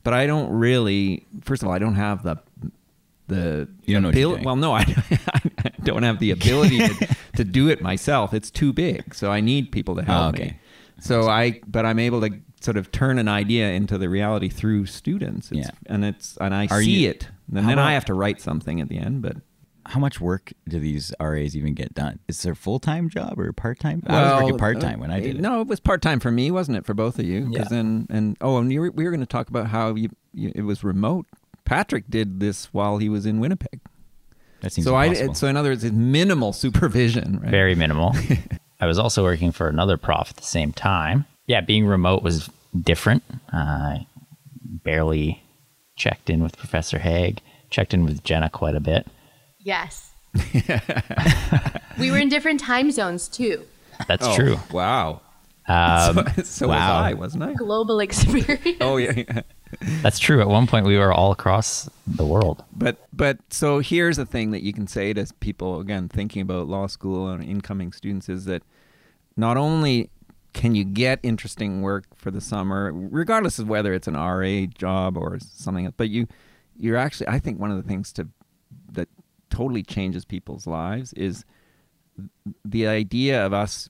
but 0.03 0.12
i 0.15 0.27
don't 0.27 0.50
really 0.50 1.27
first 1.43 1.62
of 1.62 1.69
all 1.69 1.75
i 1.75 1.79
don't 1.79 1.95
have 1.95 2.23
the 2.25 2.37
the 3.29 3.69
You 3.85 3.95
don't 3.95 4.03
know 4.03 4.09
abil- 4.09 4.43
well 4.43 4.57
no 4.57 4.73
I, 4.73 4.83
I 5.65 5.71
don't 5.85 6.03
have 6.03 6.19
the 6.19 6.31
ability 6.31 6.79
to, 6.79 7.17
to 7.37 7.45
do 7.45 7.69
it 7.69 7.81
myself 7.83 8.33
it's 8.35 8.50
too 8.50 8.73
big 8.73 9.15
so 9.15 9.31
i 9.31 9.41
need 9.41 9.71
people 9.71 9.95
to 9.97 10.03
help 10.03 10.19
Oh, 10.25 10.29
okay. 10.31 10.45
me 10.45 10.59
so 11.00 11.28
I, 11.28 11.61
but 11.67 11.85
I'm 11.87 11.99
able 11.99 12.21
to 12.23 12.31
sort 12.61 12.76
of 12.76 12.90
turn 12.90 13.19
an 13.19 13.28
idea 13.28 13.71
into 13.71 13.99
the 13.99 14.09
reality 14.09 14.49
through 14.49 14.87
students. 14.87 15.50
It's, 15.52 15.61
Yeah. 15.61 15.71
and 15.87 16.05
it's 16.05 16.37
and 16.40 16.55
I 16.55 16.67
Are 16.71 16.83
see 16.83 17.05
you- 17.05 17.11
it, 17.11 17.28
and 17.49 17.57
then 17.57 17.64
about- 17.71 17.78
I 17.88 17.93
have 17.93 18.05
to 18.07 18.14
write 18.14 18.40
something 18.40 18.81
at 18.81 18.88
the 18.88 18.99
end. 18.99 19.23
But 19.23 19.37
How 19.87 20.00
much 20.00 20.21
work 20.21 20.52
do 20.69 20.78
these 20.78 21.14
RAs 21.19 21.57
even 21.57 21.73
get 21.73 21.95
done? 21.95 22.19
Is 22.28 22.43
there 22.43 22.52
a 22.52 22.57
full 22.57 22.78
time 22.78 23.09
job 23.09 23.38
or 23.40 23.50
part 23.55 23.78
time? 23.81 24.02
I 24.07 24.21
was 24.35 24.43
working 24.43 24.59
part 24.59 24.81
time 24.81 25.00
when 25.00 25.11
I 25.11 25.17
uh, 25.19 25.21
did 25.21 25.37
it. 25.37 25.40
No, 25.40 25.62
it 25.62 25.67
was 25.67 25.81
part 25.81 26.02
time 26.02 26.21
for 26.21 26.31
me, 26.31 26.50
wasn't 26.50 26.76
it? 26.76 26.85
For 26.85 26.93
both 26.93 27.19
of 27.19 27.25
you, 27.25 27.45
'Cause 27.47 27.55
Yeah. 27.55 27.64
then 27.71 28.07
and 28.11 28.37
oh, 28.43 28.59
and 28.59 28.71
you 28.71 28.81
were, 28.83 28.90
we 28.90 29.05
were 29.05 29.11
going 29.11 29.21
to 29.21 29.26
talk 29.26 29.49
about 29.49 29.69
how 29.69 29.95
you, 29.95 30.11
you 30.35 30.52
it 30.55 30.61
was 30.62 30.85
remote. 30.85 31.25
Patrick 31.64 32.05
did 32.11 32.38
this 32.40 32.67
while 32.75 32.99
he 32.99 33.09
was 33.09 33.25
in 33.25 33.40
Winnipeg. 33.40 33.81
That 34.61 34.73
seems 34.73 34.85
so 34.85 34.95
I 34.95 35.33
so 35.33 35.47
in 35.47 35.57
other 35.57 35.71
words, 35.71 35.85
it's 35.85 35.95
minimal 35.95 36.52
supervision. 36.52 37.38
Right? 37.40 37.50
Very 37.50 37.75
minimal. 37.75 38.14
I 38.81 38.87
was 38.87 38.99
also 38.99 39.23
working 39.23 39.53
for 39.53 39.69
another 39.69 39.97
prof 39.97 40.31
at 40.31 40.37
the 40.37 40.43
same 40.45 40.73
time. 40.73 41.27
Yeah, 41.47 41.61
being 41.61 41.87
remote 41.87 42.23
was 42.23 42.49
different. 42.81 43.23
I 43.53 44.07
barely 44.85 45.43
checked 45.97 46.31
in 46.31 46.43
with 46.43 46.57
Professor 46.57 46.99
Haigh, 46.99 47.37
checked 47.71 47.93
in 47.95 48.05
with 48.05 48.23
Jenna 48.23 48.49
quite 48.51 48.75
a 48.75 48.81
bit. 48.81 49.07
Yes. 49.59 50.12
we 51.99 52.11
were 52.11 52.19
in 52.19 52.29
different 52.29 52.61
time 52.61 52.91
zones 52.91 53.29
too. 53.29 53.64
That's 54.07 54.27
Oh, 54.27 54.37
true. 54.37 54.57
Wow. 54.71 55.23
Um, 55.68 56.26
so 56.37 56.42
so 56.42 56.68
wow. 56.68 56.74
was 56.74 57.12
I, 57.12 57.14
wasn't 57.14 57.44
I? 57.44 57.52
Global 57.54 58.00
experience. 58.00 58.78
Oh 58.81 58.96
yeah. 58.96 59.12
yeah. 59.16 59.42
that's 60.02 60.18
true. 60.18 60.40
At 60.40 60.48
one 60.48 60.66
point, 60.66 60.87
we 60.87 60.96
were 60.96 61.12
all 61.12 61.31
across 61.31 61.88
the 62.07 62.24
world. 62.24 62.64
But 62.74 62.96
but 63.12 63.38
so 63.50 63.81
here's 63.81 64.16
the 64.16 64.26
thing 64.26 64.50
that 64.52 64.62
you 64.62 64.72
can 64.72 64.87
say 64.87 65.12
to 65.12 65.26
people 65.40 65.81
again 65.81 66.09
thinking 66.09 66.42
about 66.42 66.66
law 66.68 66.87
school 66.87 67.28
and 67.28 67.44
incoming 67.44 67.92
students 67.92 68.28
is 68.28 68.46
that 68.46 68.62
not 69.37 69.57
only 69.57 70.11
can 70.54 70.74
you 70.74 70.85
get 70.85 71.20
interesting 71.22 71.83
work 71.83 72.04
for 72.16 72.31
the 72.31 72.40
summer 72.40 72.90
regardless 72.92 73.59
of 73.59 73.68
whether 73.68 73.92
it's 73.92 74.09
an 74.09 74.14
RA 74.14 74.66
job 74.76 75.16
or 75.16 75.38
something 75.40 75.85
else 75.85 75.94
but 75.96 76.09
you 76.09 76.26
you're 76.76 76.96
actually 76.96 77.28
I 77.28 77.38
think 77.38 77.61
one 77.61 77.70
of 77.70 77.76
the 77.76 77.83
things 77.88 78.12
to 78.14 78.26
that 78.92 79.09
totally 79.50 79.83
changes 79.83 80.24
people's 80.24 80.66
lives 80.66 81.12
is 81.12 81.44
the 82.64 82.87
idea 82.87 83.44
of 83.44 83.52
us 83.52 83.88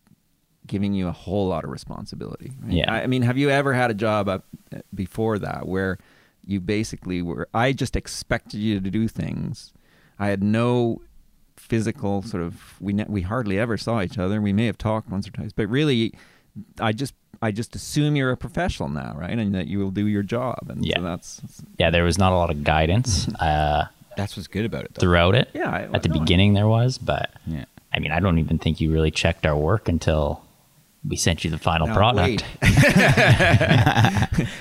giving 0.68 0.94
you 0.94 1.09
a 1.09 1.12
whole 1.12 1.48
lot 1.48 1.64
of 1.64 1.70
responsibility. 1.70 2.52
right? 2.62 2.72
Yeah. 2.72 2.92
I, 2.92 3.02
I 3.02 3.07
mean, 3.09 3.22
have 3.22 3.37
you 3.37 3.50
ever 3.50 3.72
had 3.74 3.90
a 3.90 3.94
job 3.94 4.28
up 4.28 4.44
uh, 4.72 4.78
before 4.94 5.38
that 5.40 5.66
where 5.66 5.98
you 6.46 6.61
basically 6.61 7.20
were? 7.22 7.48
I 7.52 7.72
just 7.72 7.96
expected 7.96 8.59
you 8.59 8.78
to 8.81 8.90
do 8.90 9.09
things. 9.09 9.72
I 10.18 10.28
had 10.28 10.42
no 10.42 11.00
physical 11.57 12.22
sort 12.22 12.42
of. 12.42 12.81
We 12.81 12.92
ne- 12.92 13.07
we 13.09 13.22
hardly 13.22 13.59
ever 13.59 13.76
saw 13.76 14.00
each 14.02 14.18
other. 14.18 14.40
We 14.40 14.52
may 14.52 14.66
have 14.66 14.78
talked 14.78 15.11
once 15.11 15.26
or 15.26 15.33
twice, 15.33 15.52
but 15.52 15.68
really, 15.68 16.14
I 16.81 16.92
just 16.92 17.14
I 17.42 17.50
just 17.52 17.74
assume 17.76 18.16
you're 18.16 18.31
a 18.31 18.37
professional 18.37 18.88
now, 18.88 19.14
right? 19.16 19.38
And 19.38 19.54
that 19.54 19.66
you 19.68 19.78
will 19.78 19.90
do 19.90 20.07
your 20.07 20.22
job. 20.22 20.59
And 20.68 20.85
Yeah. 20.85 20.96
so 20.96 21.02
that's 21.02 21.40
Yeah, 21.78 21.90
there 21.90 22.04
was 22.04 22.18
not 22.18 22.33
a 22.33 22.37
lot 22.37 22.50
of 22.50 22.64
guidance 22.64 23.28
uh, 23.40 23.87
That's 24.16 24.37
what's 24.37 24.48
good 24.48 24.64
about 24.64 24.85
it, 24.85 24.94
though. 24.94 25.00
throughout 25.00 25.35
it. 25.37 25.48
Yeah, 25.54 25.70
I- 25.70 25.83
At 25.94 26.02
the 26.02 26.09
no, 26.09 26.16
I- 26.16 26.18
beginning, 26.18 26.54
there 26.54 26.66
was, 26.66 26.98
but 26.98 27.31
Yeah. 27.46 27.64
I 27.94 28.00
mean, 28.00 28.11
I 28.11 28.18
don't 28.20 28.38
even 28.38 28.59
think 28.59 28.81
you 28.81 28.92
really 28.92 29.11
checked 29.12 29.46
our 29.46 29.57
work 29.57 29.88
until 29.88 30.42
we 31.06 31.16
sent 31.16 31.44
you 31.44 31.50
the 31.50 31.58
final 31.58 31.87
Now, 31.87 31.94
product. 31.94 32.44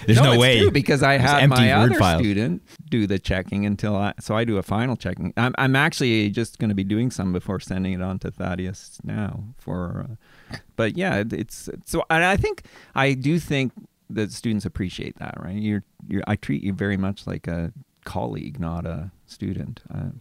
There's 0.05 0.19
no, 0.21 0.31
it's 0.33 0.39
way. 0.41 0.59
true 0.59 0.71
because 0.71 1.03
I 1.03 1.17
There's 1.17 1.29
had 1.29 1.43
empty 1.43 1.61
my 1.61 1.77
Word 1.79 1.91
other 1.91 1.99
files. 1.99 2.21
student 2.21 2.61
do 2.89 3.05
the 3.07 3.19
checking 3.19 3.65
until 3.65 3.95
I 3.95 4.13
so 4.19 4.35
I 4.35 4.43
do 4.45 4.57
a 4.57 4.63
final 4.63 4.95
checking. 4.95 5.33
I'm 5.37 5.53
I'm 5.57 5.75
actually 5.75 6.29
just 6.29 6.59
going 6.59 6.69
to 6.69 6.75
be 6.75 6.83
doing 6.83 7.11
some 7.11 7.33
before 7.33 7.59
sending 7.59 7.93
it 7.93 8.01
on 8.01 8.19
to 8.19 8.31
Thaddeus 8.31 8.99
now 9.03 9.43
for, 9.57 10.07
uh, 10.51 10.55
but 10.75 10.97
yeah, 10.97 11.17
it- 11.17 11.33
it's 11.33 11.69
so 11.85 12.03
and 12.09 12.23
I 12.23 12.37
think 12.37 12.63
I 12.95 13.13
do 13.13 13.39
think 13.39 13.73
that 14.09 14.31
students 14.31 14.65
appreciate 14.65 15.17
that, 15.19 15.35
right? 15.39 15.57
You're 15.57 15.83
you're 16.07 16.23
I 16.27 16.35
treat 16.35 16.63
you 16.63 16.73
very 16.73 16.97
much 16.97 17.27
like 17.27 17.47
a 17.47 17.73
colleague, 18.05 18.59
not 18.59 18.85
a 18.85 19.11
student. 19.25 19.81
Uh, 19.93 20.11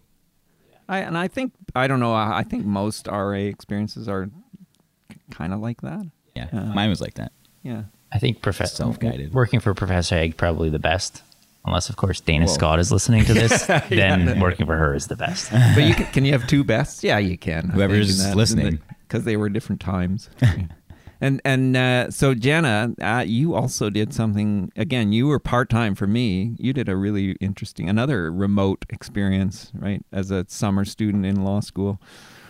I 0.88 0.98
and 1.00 1.16
I 1.18 1.28
think 1.28 1.52
I 1.74 1.86
don't 1.86 2.00
know. 2.00 2.14
I, 2.14 2.38
I 2.38 2.42
think 2.42 2.64
most 2.64 3.06
RA 3.06 3.30
experiences 3.32 4.08
are 4.08 4.28
kind 5.30 5.52
of 5.52 5.60
like 5.60 5.80
that. 5.82 6.06
Yeah, 6.34 6.48
Uh, 6.52 6.64
mine 6.74 6.88
was 6.90 7.00
like 7.00 7.14
that. 7.14 7.32
Yeah. 7.62 7.84
I 8.12 8.18
think 8.18 8.40
prof- 8.42 8.66
Self-guided. 8.68 9.32
working 9.34 9.60
for 9.60 9.74
Professor 9.74 10.16
Haigh 10.16 10.32
probably 10.32 10.70
the 10.70 10.78
best. 10.78 11.22
Unless, 11.64 11.88
of 11.90 11.96
course, 11.96 12.20
Dana 12.20 12.46
Whoa. 12.46 12.52
Scott 12.52 12.78
is 12.78 12.92
listening 12.92 13.24
to 13.24 13.34
this, 13.34 13.66
then 13.88 14.38
working 14.38 14.66
for 14.66 14.76
her 14.76 14.94
is 14.94 15.08
the 15.08 15.16
best. 15.16 15.50
but 15.50 15.82
you 15.82 15.94
can, 15.94 16.06
can 16.12 16.24
you 16.24 16.30
have 16.32 16.46
two 16.46 16.62
bests? 16.62 17.02
Yeah, 17.02 17.18
you 17.18 17.36
can. 17.36 17.70
Whoever's 17.70 18.34
listening. 18.36 18.78
because 19.08 19.24
they 19.24 19.36
were 19.36 19.48
different 19.48 19.80
times. 19.80 20.30
and 21.20 21.40
and 21.44 21.76
uh, 21.76 22.10
so 22.12 22.34
Jenna, 22.34 22.94
uh, 23.02 23.24
you 23.26 23.54
also 23.54 23.90
did 23.90 24.14
something. 24.14 24.70
Again, 24.76 25.10
you 25.12 25.26
were 25.26 25.40
part 25.40 25.68
time 25.68 25.96
for 25.96 26.06
me. 26.06 26.54
You 26.58 26.72
did 26.72 26.88
a 26.88 26.94
really 26.94 27.32
interesting, 27.40 27.88
another 27.88 28.30
remote 28.30 28.84
experience, 28.90 29.72
right? 29.74 30.04
As 30.12 30.30
a 30.30 30.44
summer 30.48 30.84
student 30.84 31.26
in 31.26 31.42
law 31.42 31.58
school. 31.58 32.00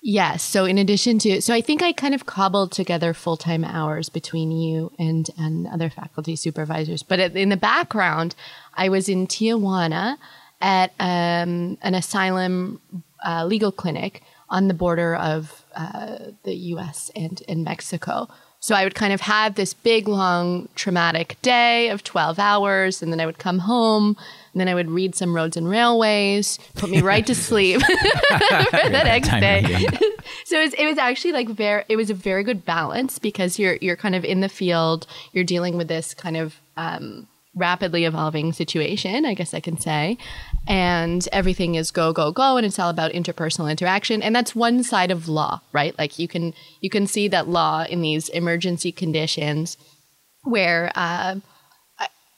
Yes. 0.08 0.44
So 0.44 0.66
in 0.66 0.78
addition 0.78 1.18
to, 1.18 1.42
so 1.42 1.52
I 1.52 1.60
think 1.60 1.82
I 1.82 1.90
kind 1.90 2.14
of 2.14 2.26
cobbled 2.26 2.70
together 2.70 3.12
full 3.12 3.36
time 3.36 3.64
hours 3.64 4.08
between 4.08 4.52
you 4.52 4.92
and 5.00 5.28
and 5.36 5.66
other 5.66 5.90
faculty 5.90 6.36
supervisors. 6.36 7.02
But 7.02 7.18
in 7.34 7.48
the 7.48 7.56
background, 7.56 8.36
I 8.74 8.88
was 8.88 9.08
in 9.08 9.26
Tijuana 9.26 10.16
at 10.60 10.92
um, 11.00 11.76
an 11.82 11.96
asylum 11.96 12.80
uh, 13.26 13.46
legal 13.46 13.72
clinic 13.72 14.22
on 14.48 14.68
the 14.68 14.74
border 14.74 15.16
of 15.16 15.64
uh, 15.74 16.18
the 16.44 16.54
U.S. 16.54 17.10
and 17.16 17.42
and 17.48 17.64
Mexico. 17.64 18.28
So 18.60 18.76
I 18.76 18.84
would 18.84 18.94
kind 18.94 19.12
of 19.12 19.20
have 19.22 19.56
this 19.56 19.74
big, 19.74 20.06
long, 20.06 20.68
traumatic 20.76 21.36
day 21.42 21.88
of 21.88 22.04
12 22.04 22.38
hours, 22.38 23.02
and 23.02 23.12
then 23.12 23.20
I 23.20 23.26
would 23.26 23.38
come 23.38 23.58
home, 23.58 24.16
then 24.60 24.68
I 24.68 24.74
would 24.74 24.90
read 24.90 25.14
some 25.14 25.34
roads 25.34 25.56
and 25.56 25.68
railways, 25.68 26.58
put 26.74 26.90
me 26.90 27.02
right 27.02 27.26
to 27.26 27.34
sleep 27.48 27.80
for 27.82 27.88
the 27.88 29.02
next 29.04 29.28
day. 29.28 29.62
so 30.44 30.60
it 30.60 30.64
was, 30.64 30.74
it 30.74 30.86
was 30.86 30.98
actually 30.98 31.32
like 31.32 31.48
very, 31.48 31.84
it 31.88 31.96
was 31.96 32.10
a 32.10 32.14
very 32.14 32.44
good 32.44 32.64
balance 32.64 33.18
because 33.18 33.58
you're 33.58 33.76
you're 33.80 33.96
kind 33.96 34.14
of 34.14 34.24
in 34.24 34.40
the 34.40 34.48
field, 34.48 35.06
you're 35.32 35.44
dealing 35.44 35.76
with 35.76 35.88
this 35.88 36.14
kind 36.14 36.36
of 36.36 36.60
um, 36.76 37.26
rapidly 37.56 38.04
evolving 38.04 38.52
situation, 38.52 39.24
I 39.24 39.34
guess 39.34 39.54
I 39.54 39.60
can 39.60 39.78
say. 39.78 40.18
And 40.68 41.26
everything 41.32 41.74
is 41.74 41.90
go, 41.90 42.12
go, 42.12 42.30
go, 42.30 42.56
and 42.56 42.66
it's 42.66 42.78
all 42.78 42.90
about 42.90 43.12
interpersonal 43.12 43.70
interaction. 43.70 44.22
And 44.22 44.36
that's 44.36 44.54
one 44.54 44.84
side 44.84 45.10
of 45.10 45.28
law, 45.28 45.60
right? 45.72 45.98
Like 45.98 46.18
you 46.18 46.28
can 46.28 46.54
you 46.80 46.90
can 46.90 47.06
see 47.06 47.28
that 47.28 47.48
law 47.48 47.84
in 47.84 48.02
these 48.02 48.28
emergency 48.28 48.92
conditions 48.92 49.76
where 50.44 50.92
uh, 50.94 51.36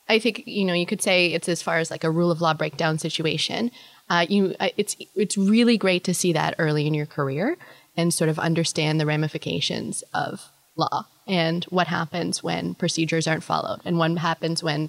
I, 0.09 0.19
think 0.19 0.45
you 0.47 0.65
know 0.65 0.75
you 0.75 0.87
could 0.87 1.03
say 1.03 1.33
it's 1.33 1.49
as 1.49 1.63
far 1.63 1.79
as 1.79 1.91
like 1.91 2.05
a 2.05 2.11
rule 2.11 2.31
of 2.31 2.41
law 2.41 2.55
breakdown 2.55 2.99
situation. 2.99 3.71
Uh, 4.11 4.27
you, 4.29 4.55
uh, 4.59 4.69
it's 4.77 4.97
it's 5.15 5.37
really 5.37 5.77
great 5.77 6.05
to 6.05 6.15
see 6.15 6.33
that 6.33 6.55
early 6.59 6.87
in 6.87 6.95
your 6.95 7.07
career 7.07 7.57
and 7.97 8.15
sort 8.15 8.31
of 8.31 8.39
understand 8.39 9.01
the 9.01 9.07
ramifications 9.07 10.03
of 10.15 10.51
law 10.77 11.07
and 11.27 11.65
what 11.65 11.89
happens 11.89 12.43
when 12.43 12.75
procedures 12.75 13.27
aren't 13.27 13.43
followed 13.43 13.81
and 13.85 13.99
what 13.99 14.17
happens 14.17 14.63
when 14.63 14.89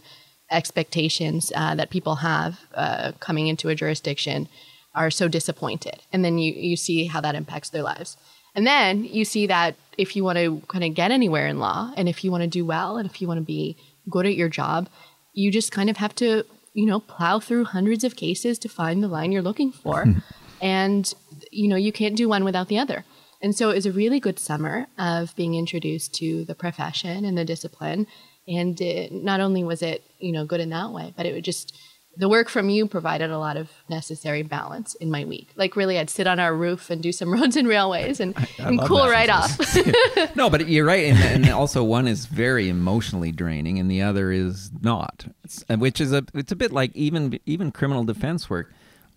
expectations 0.51 1.51
uh, 1.55 1.75
that 1.75 1.89
people 1.89 2.15
have 2.15 2.59
uh, 2.75 3.11
coming 3.19 3.47
into 3.47 3.69
a 3.69 3.75
jurisdiction 3.75 4.47
are 4.95 5.11
so 5.11 5.27
disappointed 5.27 5.99
and 6.13 6.23
then 6.23 6.37
you, 6.37 6.53
you 6.53 6.77
see 6.77 7.05
how 7.05 7.19
that 7.19 7.35
impacts 7.35 7.69
their 7.69 7.83
lives 7.83 8.15
and 8.55 8.65
then 8.65 9.03
you 9.03 9.25
see 9.25 9.47
that 9.47 9.75
if 9.97 10.15
you 10.15 10.23
want 10.23 10.37
to 10.37 10.61
kind 10.67 10.83
of 10.83 10.93
get 10.93 11.11
anywhere 11.11 11.47
in 11.47 11.59
law 11.59 11.91
and 11.97 12.07
if 12.07 12.23
you 12.23 12.31
want 12.31 12.41
to 12.41 12.47
do 12.47 12.65
well 12.65 12.97
and 12.97 13.09
if 13.09 13.21
you 13.21 13.27
want 13.27 13.37
to 13.37 13.45
be 13.45 13.75
good 14.09 14.25
at 14.25 14.35
your 14.35 14.49
job 14.49 14.87
you 15.33 15.51
just 15.51 15.71
kind 15.71 15.89
of 15.89 15.97
have 15.97 16.15
to 16.15 16.45
you 16.73 16.85
know 16.85 16.99
plow 16.99 17.39
through 17.39 17.65
hundreds 17.65 18.03
of 18.03 18.15
cases 18.15 18.59
to 18.59 18.69
find 18.69 19.03
the 19.03 19.07
line 19.07 19.31
you're 19.31 19.41
looking 19.41 19.71
for. 19.71 20.03
Hmm. 20.03 20.19
And 20.61 21.13
you 21.51 21.67
know 21.67 21.77
you 21.77 21.91
can't 21.91 22.17
do 22.17 22.27
one 22.27 22.43
without 22.43 22.67
the 22.67 22.79
other. 22.79 23.05
And 23.41 23.55
so 23.55 23.69
it 23.69 23.75
was 23.75 23.85
a 23.85 23.91
really 23.91 24.19
good 24.19 24.39
summer 24.39 24.87
of 24.97 25.35
being 25.35 25.55
introduced 25.55 26.13
to 26.15 26.43
the 26.45 26.55
profession 26.55 27.23
and 27.23 27.37
the 27.37 27.45
discipline. 27.45 28.07
And 28.47 28.79
it, 28.81 29.11
not 29.13 29.39
only 29.39 29.63
was 29.63 29.81
it, 29.81 30.03
you 30.19 30.31
know, 30.31 30.45
good 30.45 30.59
in 30.59 30.69
that 30.69 30.91
way, 30.91 31.13
but 31.15 31.25
it 31.25 31.33
would 31.33 31.45
just, 31.45 31.77
the 32.17 32.27
work 32.27 32.49
from 32.49 32.69
you 32.69 32.87
provided 32.87 33.29
a 33.29 33.37
lot 33.37 33.55
of 33.55 33.69
necessary 33.87 34.43
balance 34.43 34.95
in 34.95 35.09
my 35.09 35.23
week. 35.25 35.49
Like 35.55 35.75
really, 35.75 35.97
I'd 35.97 36.09
sit 36.09 36.27
on 36.27 36.39
our 36.39 36.53
roof 36.53 36.89
and 36.89 37.01
do 37.01 37.11
some 37.11 37.31
roads 37.33 37.55
and 37.55 37.67
railways 37.67 38.19
and, 38.19 38.35
and 38.57 38.79
cool 38.81 39.03
that. 39.03 39.09
right 39.09 39.29
off. 39.29 40.35
no, 40.35 40.49
but 40.49 40.67
you're 40.67 40.85
right, 40.85 41.05
and, 41.05 41.45
and 41.45 41.49
also 41.53 41.83
one 41.83 42.07
is 42.07 42.25
very 42.25 42.69
emotionally 42.69 43.31
draining, 43.31 43.79
and 43.79 43.89
the 43.89 44.01
other 44.01 44.31
is 44.31 44.71
not. 44.81 45.27
It's, 45.43 45.63
which 45.69 46.01
is 46.01 46.11
a 46.11 46.25
it's 46.33 46.51
a 46.51 46.55
bit 46.55 46.71
like 46.71 46.95
even 46.95 47.39
even 47.45 47.71
criminal 47.71 48.03
defense 48.03 48.49
work. 48.49 48.71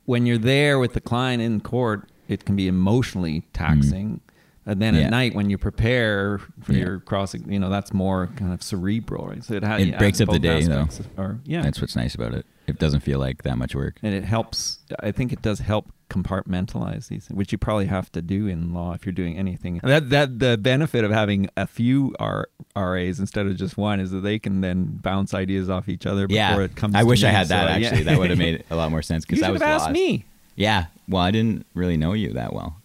When 0.04 0.26
you're 0.26 0.38
there 0.38 0.78
with 0.78 0.94
the 0.94 1.00
client 1.00 1.42
in 1.42 1.60
court, 1.60 2.08
it 2.28 2.44
can 2.44 2.56
be 2.56 2.66
emotionally 2.68 3.40
mm-hmm. 3.40 3.52
taxing. 3.52 4.20
And 4.64 4.80
then 4.80 4.94
Yeah. 4.94 5.02
at 5.02 5.10
night, 5.10 5.34
when 5.34 5.50
you 5.50 5.58
prepare 5.58 6.38
for 6.60 6.72
Yeah. 6.72 6.78
your 6.78 7.00
crossing, 7.00 7.52
you 7.52 7.58
know 7.58 7.68
that's 7.68 7.92
more 7.92 8.28
kind 8.36 8.52
of 8.52 8.62
cerebral. 8.62 9.26
Right? 9.26 9.42
So 9.44 9.54
it, 9.54 9.64
ha- 9.64 9.76
It 9.76 9.98
breaks 9.98 10.20
up 10.20 10.28
the 10.28 10.38
day, 10.38 10.62
though. 10.64 10.82
aspects 10.82 11.08
Or 11.16 11.40
yeah, 11.44 11.62
That's 11.62 11.80
what's 11.80 11.96
nice 11.96 12.14
about 12.14 12.34
it. 12.34 12.46
It 12.66 12.78
doesn't 12.78 13.00
feel 13.00 13.18
like 13.18 13.42
that 13.42 13.58
much 13.58 13.74
work. 13.74 13.98
and 14.02 14.14
it 14.14 14.24
helps. 14.24 14.78
I 15.00 15.10
think 15.12 15.32
it 15.32 15.42
does 15.42 15.58
help 15.58 15.92
compartmentalize 16.08 17.08
these, 17.08 17.26
things, 17.26 17.36
which 17.36 17.50
you 17.52 17.58
probably 17.58 17.86
have 17.86 18.10
to 18.12 18.22
do 18.22 18.46
in 18.46 18.72
law 18.74 18.92
if 18.92 19.04
you're 19.06 19.12
doing 19.12 19.36
anything. 19.36 19.80
And 19.82 19.90
that 19.90 20.10
that 20.10 20.38
the 20.38 20.56
benefit 20.58 21.04
of 21.04 21.10
having 21.10 21.48
a 21.56 21.66
few 21.66 22.14
R, 22.20 22.48
RAs 22.76 23.18
instead 23.18 23.46
of 23.46 23.56
just 23.56 23.76
one 23.76 23.98
is 23.98 24.10
that 24.12 24.20
they 24.20 24.38
can 24.38 24.60
then 24.60 24.84
bounce 25.02 25.34
ideas 25.34 25.68
off 25.70 25.88
each 25.88 26.06
other 26.06 26.26
before 26.28 26.36
Yeah, 26.36 26.60
it 26.60 26.76
comes. 26.76 26.94
I 26.94 27.00
to 27.00 27.06
wish 27.06 27.24
I 27.24 27.28
me. 27.28 27.34
had 27.34 27.48
that. 27.48 27.72
So, 27.74 27.78
yeah. 27.78 27.86
actually, 27.88 28.02
that 28.04 28.18
would 28.18 28.30
have 28.30 28.38
made 28.38 28.62
a 28.70 28.76
lot 28.76 28.90
more 28.90 29.02
sense 29.02 29.24
because 29.24 29.38
should 29.40 29.48
I 29.48 29.50
was 29.50 29.62
have 29.62 29.70
asked 29.70 29.82
lost. 29.86 29.92
me. 29.94 30.24
Yeah. 30.54 30.86
Well, 31.08 31.22
I 31.22 31.30
didn't 31.30 31.66
really 31.74 31.96
know 31.96 32.12
you 32.12 32.34
that 32.34 32.52
well, 32.52 32.76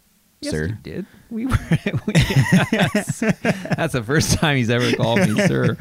Yes, 0.42 0.52
sir. 0.54 0.68
you 0.68 0.78
did. 0.82 1.06
We 1.30 1.46
were. 1.46 1.58
we- 2.08 2.14
that's 2.14 3.94
the 3.94 4.04
first 4.06 4.34
time 4.40 4.58
he's 4.58 4.70
ever 4.70 4.92
called 4.96 5.20
me 5.20 5.36
sir. 5.48 5.76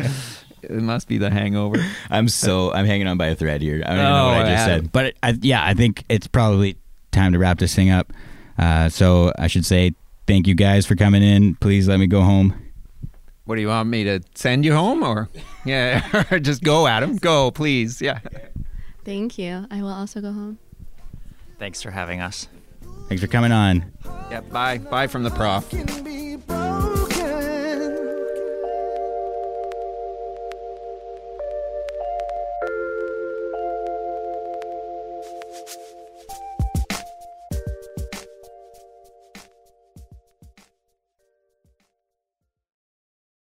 It 0.68 0.82
must 0.82 1.08
be 1.08 1.18
the 1.18 1.30
hangover. 1.30 1.84
I'm 2.10 2.28
so 2.28 2.72
I'm 2.72 2.86
hanging 2.86 3.06
on 3.06 3.16
by 3.18 3.26
a 3.26 3.34
thread 3.36 3.60
here. 3.62 3.82
I 3.84 3.88
don't 3.90 3.98
even 3.98 4.04
know 4.10 4.26
what 4.26 4.36
Oh, 4.36 4.40
I 4.40 4.42
just 4.42 4.62
Adam. 4.68 4.84
said, 4.84 4.92
but 4.92 5.14
I, 5.22 5.38
yeah, 5.40 5.64
I 5.64 5.74
think 5.74 6.04
it's 6.08 6.26
probably 6.26 6.76
time 7.12 7.32
to 7.32 7.38
wrap 7.38 7.58
this 7.58 7.74
thing 7.74 7.90
up. 7.90 8.12
Uh, 8.58 8.88
so 8.88 9.32
I 9.38 9.46
should 9.46 9.64
say 9.66 9.92
thank 10.26 10.46
you 10.46 10.54
guys 10.54 10.86
for 10.86 10.96
coming 10.96 11.22
in. 11.22 11.54
Please 11.56 11.88
let 11.88 11.98
me 11.98 12.06
go 12.06 12.22
home. 12.22 12.54
What 13.44 13.54
do 13.56 13.60
you 13.60 13.68
want 13.68 13.88
me 13.88 14.02
to 14.04 14.20
send 14.34 14.64
you 14.64 14.74
home, 14.74 15.02
or 15.04 15.28
yeah, 15.64 16.24
or 16.32 16.38
just 16.40 16.62
go, 16.64 16.86
Adam? 16.86 17.16
Go, 17.16 17.50
please. 17.52 18.02
Yeah. 18.02 18.18
Thank 19.04 19.38
you. 19.38 19.66
I 19.70 19.82
will 19.82 19.92
also 19.92 20.20
go 20.20 20.32
home. 20.32 20.58
Thanks 21.58 21.80
for 21.80 21.92
having 21.92 22.20
us. 22.20 22.48
Thanks 23.08 23.22
for 23.22 23.28
coming 23.28 23.52
on. 23.52 23.92
Yeah. 24.30 24.40
Bye. 24.40 24.78
Bye 24.78 25.06
from 25.06 25.22
the 25.22 25.30
prof. 25.30 25.68
Can 25.70 25.86
be 26.02 26.36